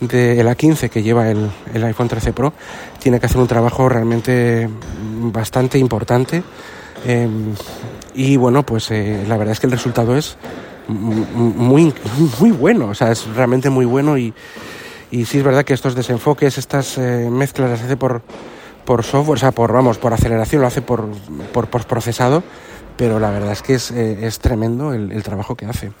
del 0.00 0.46
A15 0.46 0.90
que 0.90 1.02
lleva 1.02 1.30
el, 1.30 1.50
el, 1.72 1.84
iPhone 1.84 2.08
13 2.08 2.32
Pro 2.32 2.52
tiene 2.98 3.18
que 3.18 3.26
hacer 3.26 3.38
un 3.38 3.46
trabajo 3.46 3.88
realmente 3.88 4.68
bastante 5.32 5.78
importante. 5.78 6.42
Eh, 7.06 7.28
y 8.14 8.36
bueno, 8.36 8.64
pues 8.64 8.90
eh, 8.90 9.24
la 9.26 9.36
verdad 9.36 9.52
es 9.52 9.60
que 9.60 9.66
el 9.66 9.72
resultado 9.72 10.16
es 10.16 10.36
muy, 10.88 11.94
muy 12.40 12.50
bueno, 12.50 12.88
o 12.88 12.94
sea, 12.94 13.12
es 13.12 13.26
realmente 13.34 13.70
muy 13.70 13.84
bueno 13.84 14.18
y, 14.18 14.34
y 15.10 15.24
sí 15.26 15.38
es 15.38 15.44
verdad 15.44 15.64
que 15.64 15.74
estos 15.74 15.94
desenfoques, 15.94 16.58
estas 16.58 16.98
eh, 16.98 17.28
mezclas 17.30 17.70
las 17.70 17.82
hace 17.82 17.96
por, 17.96 18.22
por 18.84 19.04
software, 19.04 19.36
o 19.36 19.40
sea, 19.40 19.52
por, 19.52 19.72
vamos, 19.72 19.98
por 19.98 20.12
aceleración, 20.12 20.62
lo 20.62 20.66
hace 20.66 20.82
por, 20.82 21.06
por, 21.52 21.68
por 21.68 21.86
procesado 21.86 22.42
pero 22.98 23.20
la 23.20 23.30
verdad 23.30 23.52
es 23.52 23.62
que 23.62 23.74
es, 23.74 23.92
eh, 23.92 24.28
tremendo 24.42 24.92
el, 24.92 25.22
trabajo 25.22 25.54
que 25.54 25.66
hace. 25.66 25.92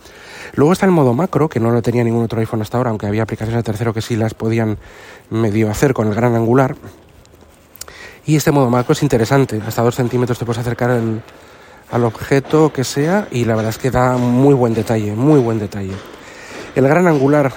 Luego 0.54 0.72
está 0.72 0.84
el 0.84 0.90
modo 0.90 1.14
macro, 1.14 1.48
que 1.48 1.60
no 1.60 1.70
lo 1.70 1.80
tenía 1.80 2.02
ningún 2.02 2.24
otro 2.24 2.40
iPhone 2.40 2.60
hasta 2.60 2.76
ahora, 2.76 2.90
aunque 2.90 3.06
había 3.06 3.22
aplicaciones 3.22 3.60
de 3.60 3.62
tercero 3.62 3.94
que 3.94 4.02
sí 4.02 4.16
las 4.16 4.34
podían 4.34 4.78
medio 5.30 5.70
hacer 5.70 5.94
con 5.94 6.08
el 6.08 6.14
gran 6.14 6.34
angular. 6.34 6.74
Y 8.26 8.34
este 8.34 8.50
modo 8.50 8.68
macro 8.68 8.94
es 8.94 9.02
interesante, 9.04 9.62
hasta 9.64 9.80
dos 9.80 9.94
centímetros 9.94 10.40
te 10.40 10.44
puedes 10.44 10.58
acercar 10.58 10.90
el, 10.90 11.22
al 11.92 12.04
objeto 12.04 12.72
que 12.72 12.82
sea 12.82 13.28
y 13.30 13.44
la 13.44 13.54
verdad 13.54 13.70
es 13.70 13.78
que 13.78 13.92
da 13.92 14.16
muy 14.16 14.54
buen 14.54 14.74
detalle, 14.74 15.12
muy 15.12 15.38
buen 15.38 15.60
detalle. 15.60 15.94
El 16.74 16.88
gran 16.88 17.06
angular 17.06 17.52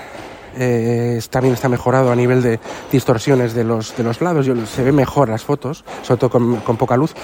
eh, 0.55 1.19
también 1.31 1.55
está 1.55 1.67
mejorado 1.67 2.11
a 2.11 2.15
nivel 2.15 2.43
de 2.43 2.59
distorsiones 2.91 3.55
de 3.55 3.63
los, 3.63 3.97
de 3.97 4.03
los 4.03 4.21
lados, 4.21 4.47
se 4.69 4.83
ve 4.83 4.91
mejor 4.91 5.29
las 5.29 5.43
fotos, 5.43 5.83
sobre 6.03 6.19
todo 6.19 6.29
con 6.29 6.77
poca 6.77 6.95
luz. 6.95 7.15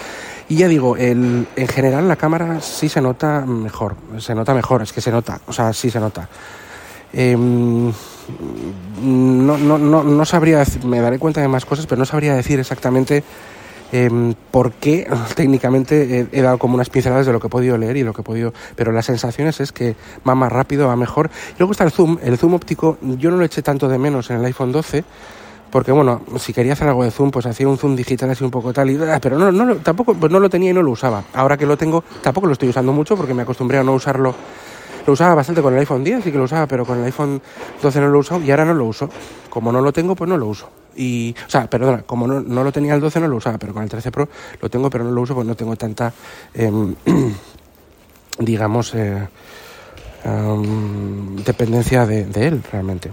Y 0.49 0.55
ya 0.55 0.67
digo, 0.67 0.95
el, 0.95 1.47
en 1.55 1.67
general 1.67 2.07
la 2.07 2.15
cámara 2.15 2.61
sí 2.61 2.87
se 2.87 3.01
nota 3.01 3.45
mejor, 3.45 3.95
se 4.19 4.33
nota 4.33 4.53
mejor, 4.53 4.81
es 4.81 4.93
que 4.93 5.01
se 5.01 5.11
nota, 5.11 5.41
o 5.45 5.53
sea, 5.53 5.73
sí 5.73 5.89
se 5.89 5.99
nota. 5.99 6.29
Eh, 7.11 7.35
no, 7.35 7.93
no, 9.57 9.77
no, 9.77 10.03
no 10.03 10.25
sabría, 10.25 10.63
me 10.85 11.01
daré 11.01 11.19
cuenta 11.19 11.41
de 11.41 11.47
más 11.47 11.65
cosas, 11.65 11.85
pero 11.85 11.99
no 11.99 12.05
sabría 12.05 12.33
decir 12.35 12.59
exactamente 12.59 13.23
eh, 13.91 14.33
por 14.51 14.73
qué 14.73 15.07
técnicamente 15.35 16.19
he, 16.19 16.39
he, 16.39 16.41
dado 16.41 16.57
como 16.57 16.75
unas 16.75 16.89
pinceladas 16.89 17.25
de 17.25 17.31
lo 17.31 17.39
que 17.39 17.47
he 17.47 17.49
podido 17.49 17.77
leer 17.77 17.97
y 17.97 18.03
lo 18.03 18.13
que 18.13 18.21
he 18.21 18.23
podido, 18.23 18.53
pero 18.75 18.91
las 18.91 19.05
sensaciones 19.05 19.59
es 19.59 19.71
que 19.71 19.95
va 20.27 20.35
más 20.35 20.51
rápido, 20.51 20.87
va 20.87 20.95
mejor. 20.95 21.29
Y 21.55 21.59
luego 21.59 21.71
está 21.71 21.83
el 21.83 21.91
zoom, 21.91 22.17
el 22.21 22.37
zoom 22.37 22.53
óptico, 22.53 22.97
yo 23.01 23.31
no 23.31 23.37
lo 23.37 23.45
eché 23.45 23.61
tanto 23.61 23.87
de 23.87 23.97
menos 23.97 24.29
en 24.29 24.37
el 24.37 24.45
iPhone 24.45 24.71
12, 24.71 25.03
porque 25.77 25.91
bueno, 25.91 26.21
si 26.39 26.53
quería 26.53 26.73
hacer 26.73 26.87
algo 26.87 27.03
de 27.03 27.11
zoom, 27.11 27.29
pues 27.29 27.45
hacía 27.45 27.67
un 27.67 27.77
zoom 27.77 27.95
digital 27.95 28.31
así 28.31 28.43
un 28.43 28.49
poco 28.49 28.73
tal 28.73 28.89
y 28.89 28.97
pero 29.21 29.37
no, 29.37 29.51
no 29.51 29.75
tampoco 29.75 30.15
pues 30.15 30.31
no 30.31 30.39
lo 30.39 30.49
tenía 30.49 30.71
y 30.71 30.73
no 30.73 30.81
lo 30.81 30.89
usaba. 30.89 31.23
Ahora 31.35 31.55
que 31.55 31.67
lo 31.67 31.77
tengo, 31.77 32.03
tampoco 32.23 32.47
lo 32.47 32.53
estoy 32.53 32.69
usando 32.69 32.91
mucho 32.93 33.15
porque 33.15 33.35
me 33.35 33.43
acostumbré 33.43 33.77
a 33.77 33.83
no 33.83 33.93
usarlo. 33.93 34.33
Lo 35.05 35.13
usaba 35.13 35.35
bastante 35.35 35.61
con 35.61 35.73
el 35.75 35.79
iPhone 35.79 36.03
10, 36.03 36.23
sí 36.23 36.31
que 36.31 36.37
lo 36.39 36.45
usaba, 36.45 36.65
pero 36.65 36.83
con 36.83 36.97
el 36.97 37.03
iPhone 37.03 37.39
12 37.79 38.01
no 38.01 38.07
lo 38.07 38.17
uso 38.17 38.41
y 38.41 38.49
ahora 38.49 38.65
no 38.65 38.73
lo 38.73 38.85
uso. 38.85 39.07
Como 39.51 39.71
no 39.71 39.79
lo 39.81 39.93
tengo, 39.93 40.15
pues 40.15 40.27
no 40.27 40.35
lo 40.35 40.47
uso. 40.47 40.67
Y, 40.95 41.35
o 41.45 41.49
sea, 41.49 41.69
perdona, 41.69 42.01
como 42.01 42.25
no, 42.25 42.41
no 42.41 42.63
lo 42.63 42.71
tenía 42.71 42.95
el 42.95 42.99
12 42.99 43.19
no 43.19 43.27
lo 43.27 43.35
usaba, 43.35 43.59
pero 43.59 43.71
con 43.71 43.83
el 43.83 43.89
13 43.89 44.11
Pro 44.11 44.27
lo 44.59 44.69
tengo, 44.71 44.89
pero 44.89 45.03
no 45.03 45.11
lo 45.11 45.21
uso 45.21 45.35
porque 45.35 45.47
no 45.47 45.55
tengo 45.55 45.75
tanta, 45.75 46.11
eh, 46.55 46.71
digamos, 48.39 48.95
eh, 48.95 49.27
um, 50.25 51.35
dependencia 51.35 52.07
de, 52.07 52.25
de 52.25 52.47
él 52.47 52.63
realmente. 52.71 53.11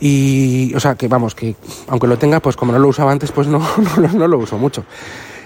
Y, 0.00 0.74
o 0.74 0.80
sea, 0.80 0.94
que 0.96 1.08
vamos, 1.08 1.34
que 1.34 1.54
aunque 1.88 2.06
lo 2.06 2.18
tenga, 2.18 2.40
pues 2.40 2.56
como 2.56 2.72
no 2.72 2.78
lo 2.78 2.88
usaba 2.88 3.12
antes, 3.12 3.30
pues 3.32 3.46
no, 3.46 3.62
no, 4.14 4.28
lo 4.28 4.38
uso 4.38 4.58
mucho. 4.58 4.84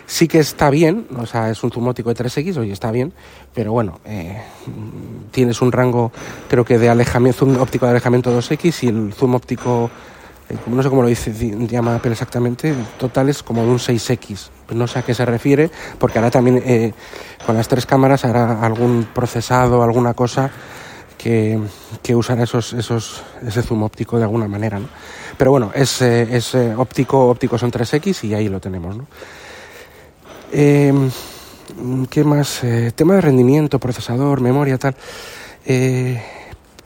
Sí 0.07 0.27
que 0.27 0.39
está 0.39 0.71
bien, 0.71 1.07
o 1.19 1.27
sea, 1.27 1.51
es 1.51 1.63
un 1.63 1.71
zoom 1.71 1.89
óptico 1.89 2.13
de 2.13 2.25
3X, 2.25 2.57
oye, 2.57 2.73
está 2.73 2.91
bien, 2.91 3.13
pero 3.55 3.73
bueno, 3.73 4.01
eh, 4.07 4.43
tienes 5.31 5.61
un 5.61 5.71
rango, 5.71 6.13
creo 6.49 6.65
que 6.65 6.79
de 6.79 6.89
alejamiento, 6.89 7.41
zoom 7.41 7.61
óptico 7.61 7.85
de 7.85 7.91
alejamiento 7.91 8.37
2X 8.37 8.85
y 8.85 8.89
el 8.89 9.13
zoom 9.13 9.35
óptico, 9.35 9.91
eh, 10.49 10.57
no 10.67 10.83
sé 10.83 10.89
cómo 10.89 11.03
lo 11.03 11.09
dice, 11.09 11.31
llama 11.69 11.97
Apple 11.97 12.13
exactamente, 12.13 12.75
total 12.99 13.29
es 13.29 13.43
como 13.43 13.63
de 13.63 13.69
un 13.69 13.79
6X. 13.79 14.49
No 14.71 14.87
sé 14.87 14.99
a 14.99 15.03
qué 15.03 15.13
se 15.13 15.27
refiere, 15.27 15.71
porque 15.99 16.19
ahora 16.19 16.31
también 16.31 16.63
eh, 16.65 16.95
con 17.45 17.57
las 17.57 17.69
tres 17.69 17.85
cámaras 17.85 18.25
hará 18.25 18.63
algún 18.63 19.09
procesado, 19.15 19.83
alguna 19.83 20.15
cosa 20.15 20.51
que, 21.19 21.59
que 22.03 22.15
usara 22.15 22.45
esos, 22.45 22.73
esos, 22.73 23.23
ese 23.47 23.63
zoom 23.63 23.83
óptico 23.83 24.17
de 24.17 24.25
alguna 24.25 24.49
manera, 24.49 24.79
¿no? 24.79 24.89
Pero 25.37 25.51
bueno, 25.51 25.71
es, 25.75 26.01
eh, 26.01 26.27
es 26.31 26.55
eh, 26.55 26.75
óptico, 26.75 27.29
óptico 27.29 27.59
son 27.59 27.71
3X 27.71 28.25
y 28.25 28.35
ahí 28.35 28.49
lo 28.49 28.61
tenemos, 28.61 28.97
¿no? 28.97 29.07
Eh, 30.53 30.93
¿Qué 32.11 32.25
más? 32.25 32.65
Eh, 32.65 32.93
tema 32.95 33.15
de 33.15 33.21
rendimiento, 33.21 33.79
procesador, 33.79 34.41
memoria, 34.41 34.79
tal. 34.79 34.95
Eh, 35.67 36.21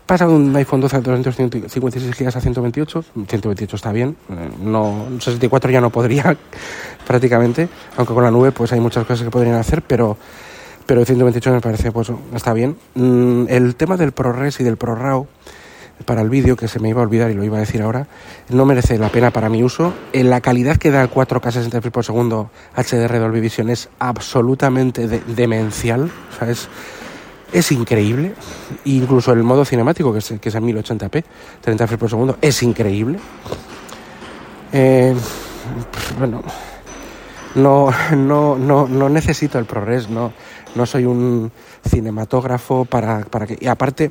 pasa 0.06 0.26
de 0.26 0.32
un 0.34 0.54
iPhone 0.56 0.80
12 0.80 0.96
a 0.96 1.00
256 1.00 2.18
GB 2.18 2.28
a 2.28 2.40
128. 2.40 3.04
128 3.14 3.76
está 3.76 3.92
bien. 3.92 4.16
eh, 4.30 4.50
no, 4.60 5.06
64 5.20 5.70
ya 5.70 5.80
no 5.80 5.90
podría 5.90 6.36
prácticamente. 7.06 7.68
Aunque 7.96 8.12
con 8.12 8.24
la 8.24 8.30
nube 8.30 8.50
pues 8.50 8.72
hay 8.72 8.80
muchas 8.80 9.06
cosas 9.06 9.24
que 9.24 9.30
podrían 9.30 9.54
hacer, 9.54 9.82
pero 9.82 10.16
pero 10.86 11.04
128 11.04 11.50
me 11.52 11.60
parece 11.60 11.92
pues 11.92 12.10
está 12.34 12.52
bien. 12.52 12.76
Mm, 12.94 13.44
el 13.48 13.74
tema 13.76 13.96
del 13.96 14.12
ProRes 14.12 14.60
y 14.60 14.64
del 14.64 14.76
ProRAW 14.76 15.26
para 16.06 16.20
el 16.22 16.30
vídeo, 16.30 16.56
que 16.56 16.66
se 16.66 16.80
me 16.80 16.88
iba 16.88 17.00
a 17.00 17.04
olvidar 17.04 17.30
y 17.30 17.34
lo 17.34 17.44
iba 17.44 17.58
a 17.58 17.60
decir 17.60 17.80
ahora, 17.80 18.08
no 18.48 18.64
merece 18.66 18.98
la 18.98 19.08
pena 19.10 19.30
para 19.30 19.48
mi 19.48 19.62
uso. 19.62 19.92
En 20.12 20.30
la 20.30 20.40
calidad 20.40 20.76
que 20.76 20.90
da 20.90 21.00
el 21.02 21.10
4K 21.10 21.52
60 21.52 21.80
frames 21.80 21.92
por 21.92 22.04
segundo 22.04 22.50
HDR 22.76 23.20
Dolby 23.20 23.40
Vision 23.40 23.70
es 23.70 23.88
absolutamente 24.00 25.06
de- 25.06 25.20
demencial. 25.20 26.10
O 26.34 26.38
sea, 26.38 26.50
es, 26.50 26.68
es 27.52 27.70
increíble. 27.70 28.34
Incluso 28.84 29.32
el 29.32 29.44
modo 29.44 29.64
cinemático, 29.64 30.12
que 30.12 30.18
es, 30.18 30.34
que 30.40 30.48
es 30.48 30.56
a 30.56 30.60
1080p, 30.60 31.22
30 31.60 31.86
frames 31.86 32.00
por 32.00 32.10
segundo, 32.10 32.36
es 32.40 32.60
increíble. 32.64 33.20
Eh, 34.72 35.14
bueno, 36.18 36.42
no, 37.54 37.90
no, 38.16 38.56
no, 38.58 38.88
no 38.88 39.08
necesito 39.08 39.58
el 39.58 39.64
ProRes, 39.64 40.08
no, 40.08 40.32
no 40.74 40.86
soy 40.86 41.04
un 41.04 41.50
cinematógrafo 41.88 42.84
para, 42.84 43.20
para 43.24 43.46
que... 43.46 43.58
Y 43.60 43.66
aparte, 43.66 44.10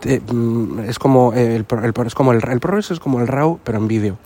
te- 0.00 0.20
mm, 0.20 0.80
es 0.88 0.98
como 0.98 1.32
el, 1.32 1.66
el 1.70 1.94
es 2.06 2.14
como 2.14 2.32
el, 2.32 2.40
el 2.48 2.60
ProRes 2.60 2.90
es 2.90 3.00
como 3.00 3.20
el 3.20 3.26
RAW, 3.28 3.58
pero 3.64 3.78
en 3.78 3.88
vídeo. 3.88 4.18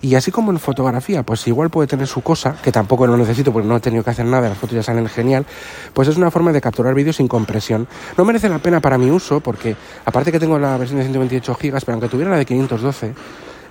Y 0.00 0.14
así 0.14 0.30
como 0.30 0.52
en 0.52 0.60
fotografía, 0.60 1.24
pues 1.24 1.44
igual 1.48 1.70
puede 1.70 1.88
tener 1.88 2.06
su 2.06 2.20
cosa, 2.22 2.54
que 2.62 2.70
tampoco 2.70 3.04
lo 3.08 3.16
necesito 3.16 3.52
porque 3.52 3.66
no 3.66 3.76
he 3.76 3.80
tenido 3.80 4.04
que 4.04 4.10
hacer 4.10 4.26
nada, 4.26 4.48
las 4.48 4.56
fotos 4.56 4.76
ya 4.76 4.82
salen 4.84 5.08
genial, 5.08 5.44
pues 5.92 6.06
es 6.06 6.16
una 6.16 6.30
forma 6.30 6.52
de 6.52 6.60
capturar 6.60 6.94
vídeo 6.94 7.12
sin 7.12 7.26
compresión. 7.26 7.88
No 8.16 8.24
merece 8.24 8.48
la 8.48 8.60
pena 8.60 8.78
para 8.80 8.96
mi 8.96 9.10
uso 9.10 9.40
porque, 9.40 9.74
aparte 10.04 10.30
que 10.30 10.38
tengo 10.38 10.56
la 10.56 10.76
versión 10.76 10.98
de 10.98 11.04
128 11.04 11.52
GB, 11.60 11.80
pero 11.80 11.92
aunque 11.94 12.08
tuviera 12.08 12.30
la 12.30 12.36
de 12.36 12.46
512, 12.46 13.12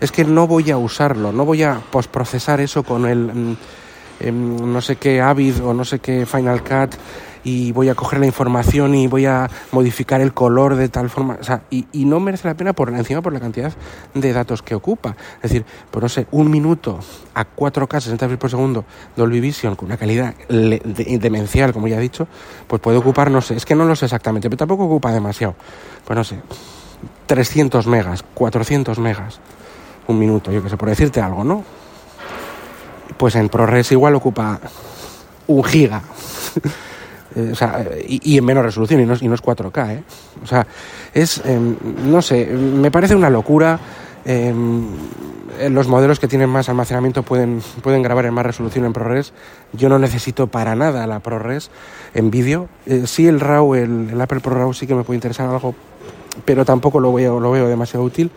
es 0.02 0.12
que 0.12 0.26
no 0.26 0.48
voy 0.48 0.70
a 0.70 0.78
usarlo, 0.78 1.32
no 1.32 1.46
voy 1.46 1.63
a 1.63 1.80
postprocesar 1.92 2.60
eso 2.60 2.84
con 2.84 3.06
el 3.06 3.58
em, 4.19 4.73
no 4.73 4.82
sé 4.82 4.95
qué 4.95 5.21
Avid 5.21 5.63
o 5.63 5.73
no 5.73 5.86
sé 5.86 5.99
qué 5.99 6.25
Final 6.25 6.63
Cut 6.63 6.95
y 7.47 7.71
voy 7.71 7.88
a 7.88 7.95
coger 7.95 8.19
la 8.19 8.25
información 8.25 8.93
y 8.93 9.08
voy 9.08 9.25
a 9.25 9.49
modificar 9.71 10.19
el 10.19 10.34
color 10.34 10.75
de 10.75 10.89
tal 10.89 11.10
forma, 11.10 11.38
o 11.39 11.43
sea, 11.43 11.62
y, 11.69 11.86
no 11.93 12.19
merece 12.19 12.45
la 12.45 12.56
pena 12.56 12.73
por 12.73 12.89
encima 12.89 13.21
por 13.21 13.32
la 13.32 13.39
cantidad 13.39 13.71
de 14.13 14.34
datos 14.34 14.62
que 14.62 14.75
ocupa. 14.75 15.15
Es 15.38 15.43
decir, 15.43 15.65
pues 15.89 16.03
no 16.03 16.10
sé, 16.10 16.27
un 16.32 16.51
minuto 16.51 16.99
a 17.34 17.45
4K 17.45 18.01
60 18.01 18.25
frames 18.25 18.38
por 18.38 18.49
segundo 18.49 18.86
Dolby 19.15 19.39
Vision 19.39 19.77
con 19.77 19.86
una 19.86 19.95
calidad 19.97 20.36
demencial, 20.49 21.71
como 21.71 21.88
ya 21.88 21.97
he 21.97 22.01
dicho, 22.01 22.27
pues 22.67 22.82
puede 22.82 22.97
ocupar, 22.97 23.32
no 23.32 23.39
sé, 23.39 23.56
es 23.56 23.65
que 23.65 23.75
no 23.75 23.86
lo 23.86 23.95
sé 23.95 24.06
exactamente, 24.06 24.49
pero 24.49 24.58
tampoco 24.58 24.84
ocupa 24.84 25.13
demasiado. 25.13 25.56
Pues 26.06 26.17
no 26.17 26.25
sé, 26.25 26.41
300 27.27 27.88
megas, 27.88 28.25
400 28.34 28.99
megas, 28.99 29.39
un 30.08 30.19
minuto, 30.19 30.51
yo 30.51 30.62
que 30.62 30.69
sé, 30.69 30.75
por 30.75 30.89
decirte 30.89 31.21
algo, 31.21 31.45
¿no? 31.45 31.63
Pues 33.15 33.36
en 33.36 33.50
ProRes 33.50 33.91
igual 33.91 34.15
ocupa 34.15 34.60
un 35.48 35.63
giga. 35.63 36.02
Eh, 37.36 37.50
o 37.52 37.56
sea, 37.56 37.86
eh, 37.91 38.06
y, 38.08 38.38
en 38.38 38.46
menos 38.46 38.63
resolución, 38.63 39.02
y 39.02 39.06
no, 39.06 39.13
y 39.20 39.28
no 39.28 39.36
es 39.36 39.43
4K, 39.43 39.91
¿eh? 39.91 40.04
O 40.43 40.48
sea, 40.48 40.65
es, 41.13 41.39
em, 41.46 41.76
no 42.06 42.20
sé, 42.22 42.48
me 42.48 42.89
parece 42.89 43.15
una 43.15 43.30
locura. 43.30 43.80
em, 44.26 44.88
eh, 45.60 45.70
los 45.70 45.88
modelos 45.88 46.20
que 46.20 46.28
tienen 46.28 46.50
más 46.50 46.70
almacenamiento 46.70 47.24
pueden, 47.24 47.62
pueden 47.82 48.04
grabar 48.04 48.26
en 48.26 48.34
más 48.34 48.46
resolución 48.46 48.86
en 48.86 48.93
ProRes. 48.93 49.34
Yo 49.74 49.89
no 49.89 49.98
necesito 49.98 50.48
para 50.48 50.76
nada 50.76 51.08
la 51.08 51.20
ProRes 51.20 51.72
en 52.13 52.30
vídeo. 52.30 52.67
Eh, 52.86 53.04
sí, 53.08 53.28
el 53.28 53.39
RAW, 53.39 53.76
el, 53.76 54.10
el 54.12 54.22
Apple 54.22 54.39
ProRAW 54.39 54.74
sí 54.74 54.86
que 54.86 54.96
me 54.96 55.04
puede 55.04 55.17
interesar 55.17 55.50
algo, 55.50 55.74
pero 56.46 56.65
tampoco 56.65 57.00
lo 57.00 57.12
veo, 57.13 57.39
lo 57.39 57.52
veo 57.52 57.67
demasiado 57.67 58.06
útil. 58.06 58.32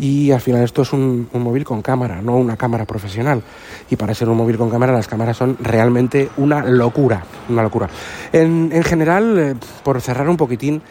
Y 0.00 0.30
al 0.30 0.40
final 0.40 0.62
esto 0.62 0.82
es 0.82 0.92
un, 0.92 1.28
un 1.32 1.42
móvil 1.42 1.64
con 1.64 1.82
cámara, 1.82 2.22
no 2.22 2.36
una 2.36 2.56
cámara 2.56 2.84
profesional. 2.84 3.42
Y 3.90 3.96
para 3.96 4.14
ser 4.14 4.28
un 4.28 4.36
móvil 4.36 4.56
con 4.56 4.70
cámara 4.70 4.92
las 4.92 5.08
cámaras 5.08 5.36
son 5.36 5.56
realmente 5.60 6.28
una 6.36 6.64
locura, 6.64 7.24
una 7.48 7.62
locura. 7.62 7.88
En, 8.32 8.70
en 8.72 8.84
general, 8.84 9.38
eh, 9.38 9.54
por 9.82 10.00
cerrar 10.00 10.28
un 10.28 10.36
poquitín, 10.36 10.82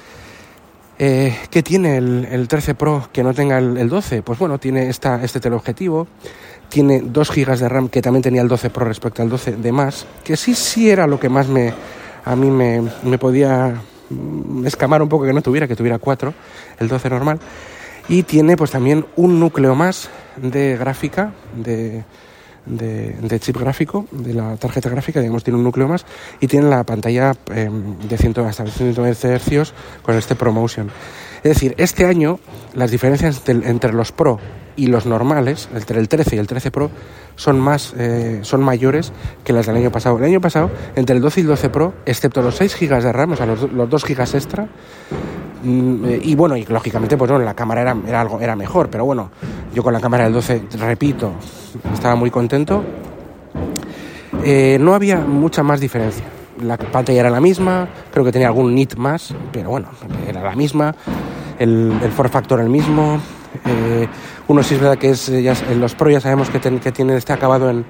eh, 1.00 1.36
¿qué 1.52 1.62
tiene 1.62 1.98
el, 1.98 2.28
el 2.32 2.48
13 2.48 2.76
Pro 2.76 3.08
que 3.14 3.24
no 3.24 3.34
tenga 3.34 3.60
el, 3.60 3.78
el 3.78 3.88
12? 3.88 4.24
Pues 4.24 4.40
bueno, 4.40 4.58
tiene 4.58 4.90
esta, 4.90 5.24
este 5.24 5.40
teleobjetivo, 5.40 6.08
tiene 6.70 7.02
2 7.02 7.32
GB 7.32 7.58
de 7.58 7.70
RAM 7.70 7.90
que 7.90 8.02
también 8.02 8.24
tenía 8.24 8.42
el 8.42 8.48
12 8.48 8.70
Pro 8.72 8.86
respecto 8.86 9.22
al 9.22 9.30
12 9.30 9.58
de 9.58 9.72
más, 9.72 10.08
que 10.24 10.36
sí, 10.36 10.56
sí 10.56 10.90
era 10.90 11.08
lo 11.08 11.20
que 11.20 11.30
más 11.30 11.48
me, 11.48 11.72
a 12.26 12.36
mí 12.36 12.50
me, 12.50 12.82
me 13.04 13.18
podía 13.18 13.76
mm, 14.10 14.66
escamar 14.66 15.02
un 15.02 15.10
poco 15.10 15.26
que 15.26 15.34
no 15.34 15.42
tuviera, 15.42 15.68
que 15.68 15.76
tuviera 15.76 16.00
4, 16.00 16.34
el 16.80 16.88
12 16.88 17.10
normal. 17.10 17.40
Y 18.10 18.24
tiene 18.24 18.56
pues 18.56 18.72
también 18.72 19.06
un 19.16 19.40
núcleo 19.40 19.76
más 19.76 20.10
de 20.38 20.78
gráfica, 20.78 21.34
de, 21.56 22.04
de, 22.66 23.40
chip 23.40 23.58
gráfico, 23.58 24.06
de 24.12 24.34
la 24.34 24.56
tarjeta 24.58 24.90
gráfica, 24.90 25.20
digamos, 25.20 25.44
tiene 25.44 25.58
un 25.58 25.64
núcleo 25.64 25.88
más. 25.88 26.06
Y 26.40 26.48
tiene 26.48 26.70
la 26.70 26.84
pantalla 26.84 27.34
eh, 27.54 27.70
de 28.08 28.18
100, 28.18 28.40
hasta 28.40 28.66
120 28.66 29.40
Hz 29.40 29.74
con 30.04 30.16
este 30.16 30.36
ProMotion. 30.36 30.90
Es 31.38 31.54
decir, 31.56 31.76
este 31.78 32.06
año 32.06 32.40
las 32.74 32.92
diferencias 32.92 33.38
entre, 33.48 33.70
entre 33.70 33.94
los 33.94 34.12
Pro 34.12 34.40
y 34.76 34.88
los 34.88 35.06
normales, 35.06 35.68
entre 35.74 36.00
el 36.00 36.08
13 36.08 36.36
y 36.36 36.40
el 36.40 36.48
13 36.48 36.72
Pro, 36.72 36.92
son, 37.36 37.60
más, 37.60 37.94
eh, 37.98 38.40
son 38.44 38.62
mayores 38.62 39.12
que 39.44 39.52
las 39.52 39.66
del 39.66 39.76
año 39.76 39.92
pasado. 39.92 40.18
El 40.18 40.24
año 40.24 40.40
pasado, 40.40 40.70
entre 40.96 41.16
el 41.16 41.22
12 41.22 41.40
y 41.40 41.44
el 41.44 41.48
12 41.48 41.70
Pro, 41.70 41.94
excepto 42.06 42.42
los 42.42 42.56
6 42.56 42.78
GB 42.80 43.02
de 43.02 43.12
RAM, 43.12 43.32
o 43.32 43.36
sea, 43.36 43.46
los, 43.46 43.72
los 43.72 43.90
2 43.90 44.06
GB 44.06 44.36
extra, 44.36 44.68
y 45.64 46.36
bueno, 46.36 46.56
y 46.56 46.66
lógicamente, 46.66 47.18
pues 47.18 47.32
bueno, 47.32 47.44
la 47.44 47.54
cámara 47.54 47.82
era, 47.82 47.98
era 48.08 48.22
algo, 48.22 48.40
era 48.40 48.56
mejor, 48.56 48.90
pero 48.90 49.06
bueno, 49.06 49.30
yo 49.74 49.84
con 49.84 49.94
la 49.94 50.00
cámara 50.00 50.26
del 50.26 50.34
12, 50.34 50.64
repito, 50.80 51.34
estaba 51.94 52.16
muy 52.16 52.30
contento. 52.30 52.84
Eh, 54.44 54.78
no 54.80 54.94
había 54.94 55.18
mucha 55.18 55.64
más 55.64 55.80
diferencia. 55.80 56.26
La 56.62 56.78
pantalla 56.78 57.20
era 57.20 57.30
la 57.30 57.42
misma, 57.42 57.88
creo 58.12 58.26
que 58.26 58.32
tenía 58.32 58.48
algún 58.48 58.74
nit 58.74 58.96
más, 58.96 59.34
pero 59.52 59.70
bueno, 59.70 59.90
era 60.28 60.42
la 60.42 60.56
misma. 60.56 60.96
El, 61.60 61.94
el 62.02 62.12
form 62.12 62.30
factor 62.30 62.60
el 62.60 62.70
mismo. 62.70 63.20
Eh, 63.66 64.08
uno 64.48 64.64
sí 64.64 64.76
es 64.76 64.82
verdad 64.82 64.98
que 64.98 65.10
es, 65.12 65.30
eh, 65.30 65.42
ya, 65.42 65.56
los 65.76 65.96
Pro 65.96 66.10
ya 66.10 66.22
sabemos 66.22 66.50
que, 66.50 66.60
que 66.60 66.92
tiene 66.92 67.16
este 67.16 67.34
acabado 67.34 67.70
en, 67.70 67.86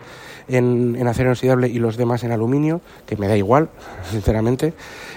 en, 0.48 0.96
en 0.98 1.08
acero 1.08 1.30
inoxidable 1.30 1.68
y 1.68 1.80
los 1.80 1.98
demás 1.98 2.24
en 2.24 2.32
aluminio, 2.32 2.82
que 3.06 3.18
me 3.18 3.28
da 3.28 3.38
igual, 3.38 3.70
sinceramente. 4.12 4.74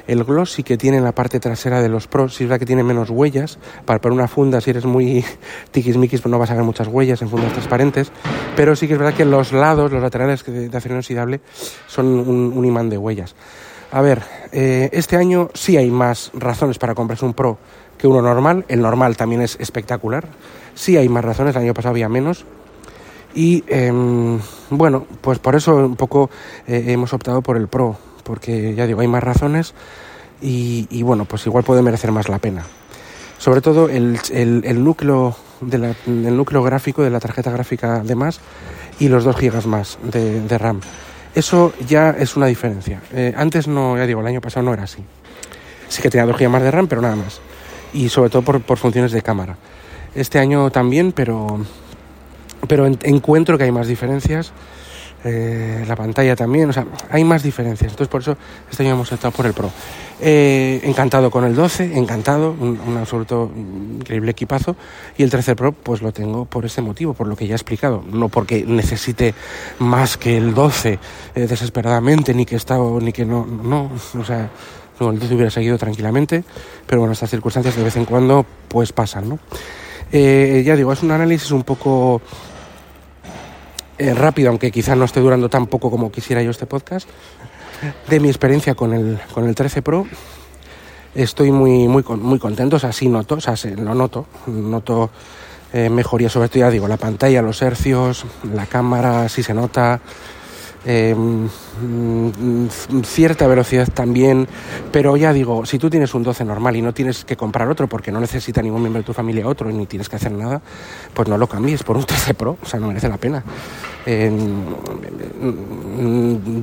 El 0.06 0.24
gloss 0.24 0.52
sí 0.52 0.62
que 0.62 0.76
tiene 0.76 0.96
en 0.96 1.04
la 1.04 1.12
parte 1.12 1.38
trasera 1.40 1.80
de 1.80 1.88
los 1.88 2.06
Pro, 2.06 2.28
sí 2.28 2.44
es 2.44 2.48
verdad 2.48 2.60
que 2.60 2.66
tiene 2.66 2.82
menos 2.82 3.10
huellas. 3.10 3.58
Para, 3.84 4.00
para 4.00 4.14
una 4.14 4.28
funda, 4.28 4.60
si 4.60 4.70
eres 4.70 4.84
muy 4.84 5.24
tiquismiquis, 5.70 6.20
pues 6.20 6.30
no 6.30 6.38
vas 6.38 6.50
a 6.50 6.54
ver 6.54 6.64
muchas 6.64 6.88
huellas 6.88 7.22
en 7.22 7.28
fundas 7.28 7.52
transparentes. 7.52 8.10
Pero 8.56 8.74
sí 8.74 8.86
que 8.86 8.94
es 8.94 8.98
verdad 8.98 9.14
que 9.14 9.24
los 9.24 9.52
lados, 9.52 9.92
los 9.92 10.02
laterales 10.02 10.44
de, 10.44 10.68
de 10.68 10.76
acero 10.76 10.94
inoxidable, 10.94 11.40
son 11.86 12.06
un, 12.06 12.52
un 12.54 12.64
imán 12.64 12.88
de 12.88 12.98
huellas. 12.98 13.34
A 13.92 14.02
ver, 14.02 14.22
eh, 14.52 14.88
este 14.92 15.16
año 15.16 15.50
sí 15.54 15.76
hay 15.76 15.90
más 15.90 16.30
razones 16.34 16.78
para 16.78 16.94
comprarse 16.94 17.24
un 17.24 17.34
Pro 17.34 17.58
que 17.98 18.06
uno 18.06 18.22
normal. 18.22 18.64
El 18.68 18.80
normal 18.80 19.16
también 19.16 19.42
es 19.42 19.56
espectacular. 19.60 20.28
Sí 20.74 20.96
hay 20.96 21.08
más 21.08 21.24
razones, 21.24 21.56
el 21.56 21.62
año 21.62 21.74
pasado 21.74 21.90
había 21.90 22.08
menos. 22.08 22.46
Y 23.34 23.62
em, 23.68 24.38
bueno, 24.70 25.06
pues 25.20 25.38
por 25.38 25.54
eso 25.54 25.76
un 25.76 25.96
poco 25.96 26.30
eh, 26.66 26.84
hemos 26.88 27.12
optado 27.12 27.42
por 27.42 27.56
el 27.56 27.68
Pro, 27.68 27.96
porque 28.24 28.74
ya 28.74 28.86
digo, 28.86 29.00
hay 29.00 29.08
más 29.08 29.22
razones 29.22 29.74
y, 30.42 30.86
y 30.90 31.02
bueno, 31.02 31.24
pues 31.26 31.46
igual 31.46 31.64
puede 31.64 31.82
merecer 31.82 32.10
más 32.12 32.28
la 32.28 32.38
pena. 32.38 32.64
Sobre 33.38 33.60
todo 33.60 33.88
el, 33.88 34.18
el- 34.32 34.84
núcleo 34.84 35.34
de 35.60 35.78
la- 35.78 35.94
el 36.06 36.36
núcleo 36.36 36.62
gráfico 36.62 37.02
de 37.02 37.10
la 37.10 37.20
tarjeta 37.20 37.50
gráfica 37.50 38.00
de 38.00 38.14
más 38.14 38.40
y 38.98 39.08
los 39.08 39.24
2 39.24 39.36
GB 39.36 39.66
más 39.66 39.98
de, 40.02 40.40
de 40.42 40.58
RAM. 40.58 40.80
Eso 41.34 41.72
ya 41.86 42.10
es 42.10 42.36
una 42.36 42.46
diferencia. 42.46 43.00
Eh, 43.12 43.32
antes 43.36 43.68
no, 43.68 43.96
ya 43.96 44.06
digo, 44.06 44.20
el 44.20 44.26
año 44.26 44.40
pasado 44.40 44.66
no 44.66 44.74
era 44.74 44.82
así. 44.82 44.98
Sí 45.88 46.02
que 46.02 46.10
tenía 46.10 46.26
2 46.26 46.36
GB 46.36 46.48
más 46.50 46.62
de 46.62 46.70
RAM, 46.70 46.86
pero 46.88 47.00
nada 47.00 47.16
más. 47.16 47.40
Y 47.94 48.08
sobre 48.08 48.30
todo 48.30 48.42
por, 48.42 48.60
por 48.60 48.78
funciones 48.78 49.12
de 49.12 49.22
cámara. 49.22 49.56
Este 50.14 50.38
año 50.40 50.70
también, 50.70 51.12
pero, 51.12 51.64
pero 52.68 52.86
en- 52.86 52.98
encuentro 53.02 53.56
que 53.58 53.64
hay 53.64 53.72
más 53.72 53.86
diferencias. 53.86 54.52
Eh, 55.22 55.84
la 55.86 55.96
pantalla 55.96 56.34
también, 56.34 56.70
o 56.70 56.72
sea, 56.72 56.86
hay 57.10 57.24
más 57.24 57.42
diferencias. 57.42 57.92
Entonces, 57.92 58.08
por 58.08 58.22
eso 58.22 58.38
este 58.70 58.82
año 58.84 58.94
hemos 58.94 59.12
optado 59.12 59.32
por 59.32 59.44
el 59.44 59.52
Pro. 59.52 59.70
Eh, 60.18 60.80
encantado 60.84 61.30
con 61.30 61.44
el 61.44 61.54
12, 61.54 61.98
encantado, 61.98 62.52
un, 62.58 62.96
absoluto 62.98 63.50
increíble 63.54 64.30
equipazo. 64.30 64.76
Y 65.18 65.22
el 65.22 65.30
13 65.30 65.56
Pro, 65.56 65.72
pues 65.72 66.00
lo 66.00 66.12
tengo 66.12 66.46
por 66.46 66.64
ese 66.64 66.80
motivo, 66.80 67.12
por 67.12 67.26
lo 67.26 67.36
que 67.36 67.46
ya 67.46 67.52
he 67.52 67.56
explicado. 67.56 68.02
No 68.10 68.30
porque 68.30 68.64
necesite 68.66 69.34
más 69.78 70.16
que 70.16 70.38
el 70.38 70.54
12 70.54 70.98
eh, 71.34 71.46
desesperadamente, 71.46 72.32
ni 72.32 72.46
que 72.46 72.56
está, 72.56 72.78
ni 72.78 73.12
que 73.12 73.26
no, 73.26 73.44
no, 73.44 73.90
o 74.18 74.24
sea, 74.24 74.48
Con 74.98 75.14
el 75.14 75.20
12 75.20 75.34
hubiera 75.34 75.50
seguido 75.50 75.78
tranquilamente, 75.78 76.44
pero 76.86 77.00
bueno, 77.00 77.12
estas 77.12 77.30
circunstancias 77.30 77.74
de 77.74 77.82
vez 77.84 77.96
en 77.96 78.04
cuando 78.04 78.44
pues 78.68 78.92
pasan, 78.92 79.30
¿no? 79.30 79.38
Eh, 80.12 80.62
ya 80.64 80.76
digo, 80.76 80.92
es 80.92 81.02
un 81.02 81.12
análisis 81.12 81.50
un 81.52 81.62
poco 81.62 82.20
eh, 83.98 84.14
rápido, 84.14 84.48
aunque 84.48 84.70
quizás 84.70 84.96
no 84.96 85.04
esté 85.04 85.20
durando 85.20 85.48
tan 85.48 85.66
poco 85.66 85.90
como 85.90 86.10
quisiera 86.10 86.42
yo 86.42 86.50
este 86.50 86.66
podcast, 86.66 87.08
de 88.08 88.20
mi 88.20 88.28
experiencia 88.28 88.74
con 88.74 88.92
el, 88.92 89.18
con 89.32 89.46
el 89.46 89.54
13 89.54 89.82
Pro. 89.82 90.06
Estoy 91.14 91.50
muy, 91.50 91.88
muy, 91.88 92.02
muy 92.02 92.38
contento, 92.38 92.76
o 92.76 92.78
sea, 92.78 92.92
sí 92.92 93.08
noto, 93.08 93.36
o 93.36 93.40
sea, 93.40 93.54
lo 93.76 93.94
noto, 93.94 94.26
noto 94.46 95.10
eh, 95.72 95.90
mejoría, 95.90 96.28
sobre 96.28 96.48
todo, 96.48 96.60
ya 96.60 96.70
digo, 96.70 96.88
la 96.88 96.96
pantalla, 96.96 97.42
los 97.42 97.62
hercios, 97.62 98.24
la 98.52 98.66
cámara, 98.66 99.28
sí 99.28 99.42
se 99.42 99.54
nota, 99.54 100.00
eh, 100.86 101.14
mm, 101.14 102.68
cierta 103.04 103.46
velocidad 103.46 103.88
también, 103.92 104.48
pero 104.90 105.16
ya 105.16 105.32
digo, 105.32 105.66
si 105.66 105.78
tú 105.78 105.90
tienes 105.90 106.14
un 106.14 106.22
12 106.22 106.44
normal 106.44 106.76
y 106.76 106.82
no 106.82 106.94
tienes 106.94 107.24
que 107.24 107.36
comprar 107.36 107.68
otro 107.68 107.86
porque 107.86 108.10
no 108.10 108.18
necesita 108.18 108.62
ningún 108.62 108.80
miembro 108.80 109.00
de 109.00 109.06
tu 109.06 109.12
familia 109.12 109.46
otro 109.46 109.70
y 109.70 109.74
ni 109.74 109.86
tienes 109.86 110.08
que 110.08 110.16
hacer 110.16 110.32
nada, 110.32 110.62
pues 111.12 111.28
no 111.28 111.36
lo 111.36 111.46
cambies 111.46 111.82
por 111.82 111.96
un 111.96 112.04
13 112.06 112.34
Pro, 112.34 112.56
o 112.62 112.66
sea, 112.66 112.80
no 112.80 112.88
merece 112.88 113.08
la 113.08 113.18
pena. 113.18 113.44
Eh, 114.06 114.32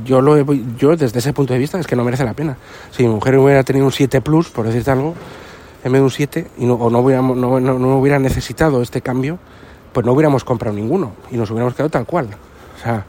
yo, 0.03 0.21
lo 0.21 0.37
he, 0.37 0.45
yo 0.77 0.95
desde 0.95 1.19
ese 1.19 1.33
punto 1.33 1.53
de 1.53 1.59
vista 1.59 1.79
es 1.79 1.85
que 1.85 1.95
no 1.95 2.03
merece 2.03 2.23
la 2.23 2.33
pena. 2.33 2.57
Si 2.91 3.03
mi 3.03 3.09
mujer 3.09 3.37
hubiera 3.37 3.63
tenido 3.63 3.85
un 3.85 3.91
7 3.91 4.21
Plus, 4.21 4.49
por 4.49 4.65
decirte 4.65 4.89
algo, 4.89 5.13
en 5.83 5.91
vez 5.91 5.99
de 5.99 6.03
un 6.03 6.11
7, 6.11 6.47
y 6.57 6.65
no, 6.65 6.73
o 6.73 6.89
no, 6.89 7.01
no, 7.35 7.59
no 7.59 7.97
hubiera 7.97 8.17
necesitado 8.17 8.81
este 8.81 9.01
cambio, 9.01 9.37
pues 9.93 10.05
no 10.05 10.13
hubiéramos 10.13 10.43
comprado 10.43 10.75
ninguno 10.75 11.13
y 11.31 11.37
nos 11.37 11.51
hubiéramos 11.51 11.75
quedado 11.75 11.89
tal 11.89 12.05
cual. 12.05 12.29
O 12.77 12.83
sea, 12.83 13.05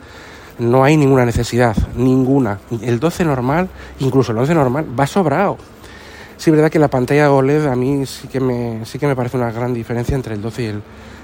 no 0.59 0.85
hay 0.85 0.97
ninguna 0.97 1.25
necesidad, 1.25 1.77
ninguna. 1.97 2.59
El 2.81 3.01
12 3.01 3.25
normal, 3.25 3.69
incluso 4.01 4.33
el 4.33 4.39
11 4.39 4.55
normal, 4.55 4.87
va 4.99 5.07
sobrado. 5.07 5.57
Sí, 6.37 6.51
verdad 6.51 6.71
que 6.71 6.79
la 6.79 6.89
pantalla 6.89 7.33
OLED 7.33 7.67
a 7.67 7.75
mí 7.75 8.07
sí 8.07 8.29
que 8.29 8.41
me, 8.41 8.85
sí 8.85 8.99
que 8.99 9.07
me 9.07 9.17
parece 9.17 9.37
una 9.37 9.51
gran 9.51 9.75
diferencia 9.75 10.15
entre 10.15 10.35
el 10.35 10.43
12 10.43 10.63
y, 10.63 10.67
el, 10.67 10.83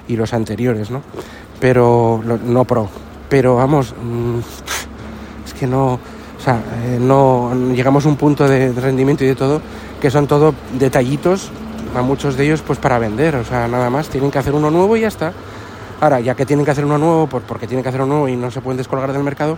y 0.08 0.16
los 0.16 0.34
anteriores, 0.34 0.90
¿no? 0.90 1.02
Pero, 1.60 2.20
no 2.44 2.64
Pro. 2.64 2.88
Pero 3.28 3.56
vamos, 3.56 3.94
mmm, 4.02 4.38
es 5.46 5.54
que 5.54 5.66
no, 5.66 5.94
o 5.94 6.40
sea, 6.42 6.60
eh, 6.84 6.98
no 7.00 7.52
llegamos 7.74 8.04
a 8.06 8.08
un 8.08 8.16
punto 8.16 8.48
de 8.48 8.72
rendimiento 8.72 9.24
y 9.24 9.28
de 9.28 9.34
todo 9.34 9.60
que 10.00 10.10
son 10.10 10.26
todo 10.26 10.54
detallitos, 10.78 11.50
a 11.96 12.02
muchos 12.02 12.36
de 12.36 12.44
ellos 12.44 12.60
pues 12.60 12.78
para 12.78 12.98
vender, 12.98 13.36
o 13.36 13.44
sea, 13.44 13.68
nada 13.68 13.88
más, 13.88 14.08
tienen 14.08 14.30
que 14.30 14.38
hacer 14.38 14.52
uno 14.52 14.70
nuevo 14.70 14.96
y 14.96 15.00
ya 15.00 15.08
está. 15.08 15.32
Ahora, 16.04 16.20
ya 16.20 16.34
que 16.34 16.44
tienen 16.44 16.66
que 16.66 16.70
hacer 16.70 16.84
uno 16.84 16.98
nuevo, 16.98 17.26
porque 17.26 17.66
tienen 17.66 17.82
que 17.82 17.88
hacer 17.88 18.02
uno 18.02 18.12
nuevo 18.12 18.28
y 18.28 18.36
no 18.36 18.50
se 18.50 18.60
pueden 18.60 18.76
descolgar 18.76 19.10
del 19.10 19.22
mercado, 19.22 19.56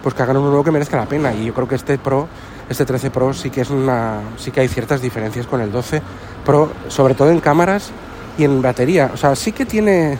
pues 0.00 0.14
que 0.14 0.22
hagan 0.22 0.36
uno 0.36 0.46
nuevo 0.46 0.62
que 0.62 0.70
merezca 0.70 0.96
la 0.96 1.06
pena. 1.06 1.34
Y 1.34 1.46
yo 1.46 1.54
creo 1.54 1.66
que 1.66 1.74
este 1.74 1.98
Pro, 1.98 2.28
este 2.68 2.84
13 2.84 3.10
Pro 3.10 3.34
sí 3.34 3.50
que 3.50 3.62
es 3.62 3.70
una, 3.70 4.20
sí 4.36 4.52
que 4.52 4.60
hay 4.60 4.68
ciertas 4.68 5.02
diferencias 5.02 5.48
con 5.48 5.60
el 5.60 5.72
12 5.72 6.00
Pro, 6.46 6.70
sobre 6.86 7.14
todo 7.14 7.32
en 7.32 7.40
cámaras 7.40 7.90
y 8.38 8.44
en 8.44 8.62
batería. 8.62 9.10
O 9.12 9.16
sea, 9.16 9.34
sí 9.34 9.50
que 9.50 9.66
tiene, 9.66 10.16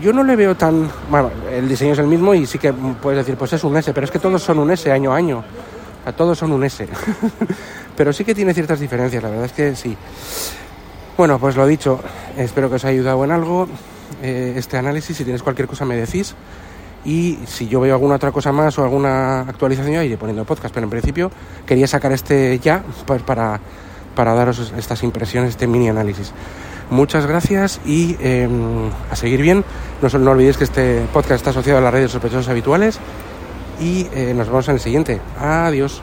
yo 0.00 0.12
no 0.12 0.22
le 0.22 0.36
veo 0.36 0.54
tan, 0.54 0.88
bueno, 1.10 1.32
el 1.50 1.68
diseño 1.68 1.94
es 1.94 1.98
el 1.98 2.06
mismo 2.06 2.32
y 2.32 2.46
sí 2.46 2.60
que 2.60 2.72
puedes 2.72 3.18
decir, 3.18 3.34
pues 3.34 3.52
es 3.54 3.64
un 3.64 3.76
S, 3.76 3.92
pero 3.92 4.04
es 4.04 4.12
que 4.12 4.20
todos 4.20 4.40
son 4.40 4.60
un 4.60 4.70
S 4.70 4.92
año 4.92 5.12
a 5.12 5.16
año. 5.16 5.38
O 5.38 6.04
sea, 6.04 6.12
todos 6.12 6.38
son 6.38 6.52
un 6.52 6.62
S. 6.62 6.86
pero 7.96 8.12
sí 8.12 8.24
que 8.24 8.32
tiene 8.32 8.54
ciertas 8.54 8.78
diferencias, 8.78 9.24
la 9.24 9.30
verdad 9.30 9.46
es 9.46 9.52
que 9.52 9.74
sí. 9.74 9.96
Bueno, 11.16 11.40
pues 11.40 11.56
lo 11.56 11.66
dicho, 11.66 11.98
espero 12.36 12.68
que 12.68 12.76
os 12.76 12.84
haya 12.84 12.92
ayudado 12.92 13.24
en 13.24 13.32
algo 13.32 13.66
eh, 14.22 14.54
este 14.56 14.76
análisis. 14.76 15.16
Si 15.16 15.24
tienes 15.24 15.42
cualquier 15.42 15.68
cosa 15.68 15.84
me 15.84 15.96
decís. 15.96 16.34
Y 17.04 17.38
si 17.46 17.68
yo 17.68 17.80
veo 17.80 17.94
alguna 17.94 18.16
otra 18.16 18.32
cosa 18.32 18.52
más 18.52 18.78
o 18.78 18.82
alguna 18.82 19.40
actualización, 19.40 19.94
yo 19.94 20.02
iré 20.02 20.16
poniendo 20.16 20.42
el 20.42 20.46
podcast. 20.46 20.74
Pero 20.74 20.84
en 20.84 20.90
principio 20.90 21.30
quería 21.66 21.86
sacar 21.86 22.12
este 22.12 22.58
ya 22.58 22.82
para, 23.24 23.60
para 24.14 24.34
daros 24.34 24.72
estas 24.76 25.02
impresiones, 25.02 25.50
este 25.50 25.66
mini 25.66 25.88
análisis. 25.88 26.32
Muchas 26.90 27.26
gracias 27.26 27.80
y 27.84 28.16
eh, 28.20 28.48
a 29.10 29.16
seguir 29.16 29.42
bien. 29.42 29.64
No, 30.00 30.18
no, 30.18 30.30
olvidéis 30.30 30.56
que 30.56 30.64
este 30.64 31.06
podcast 31.12 31.36
está 31.36 31.50
asociado 31.50 31.78
a 31.78 31.82
las 31.82 31.92
redes 31.92 32.10
sospechosos 32.10 32.48
habituales. 32.48 32.98
Y 33.80 34.08
eh, 34.12 34.34
nos 34.34 34.48
vemos 34.48 34.68
en 34.68 34.74
el 34.74 34.80
siguiente. 34.80 35.20
Adiós. 35.38 36.02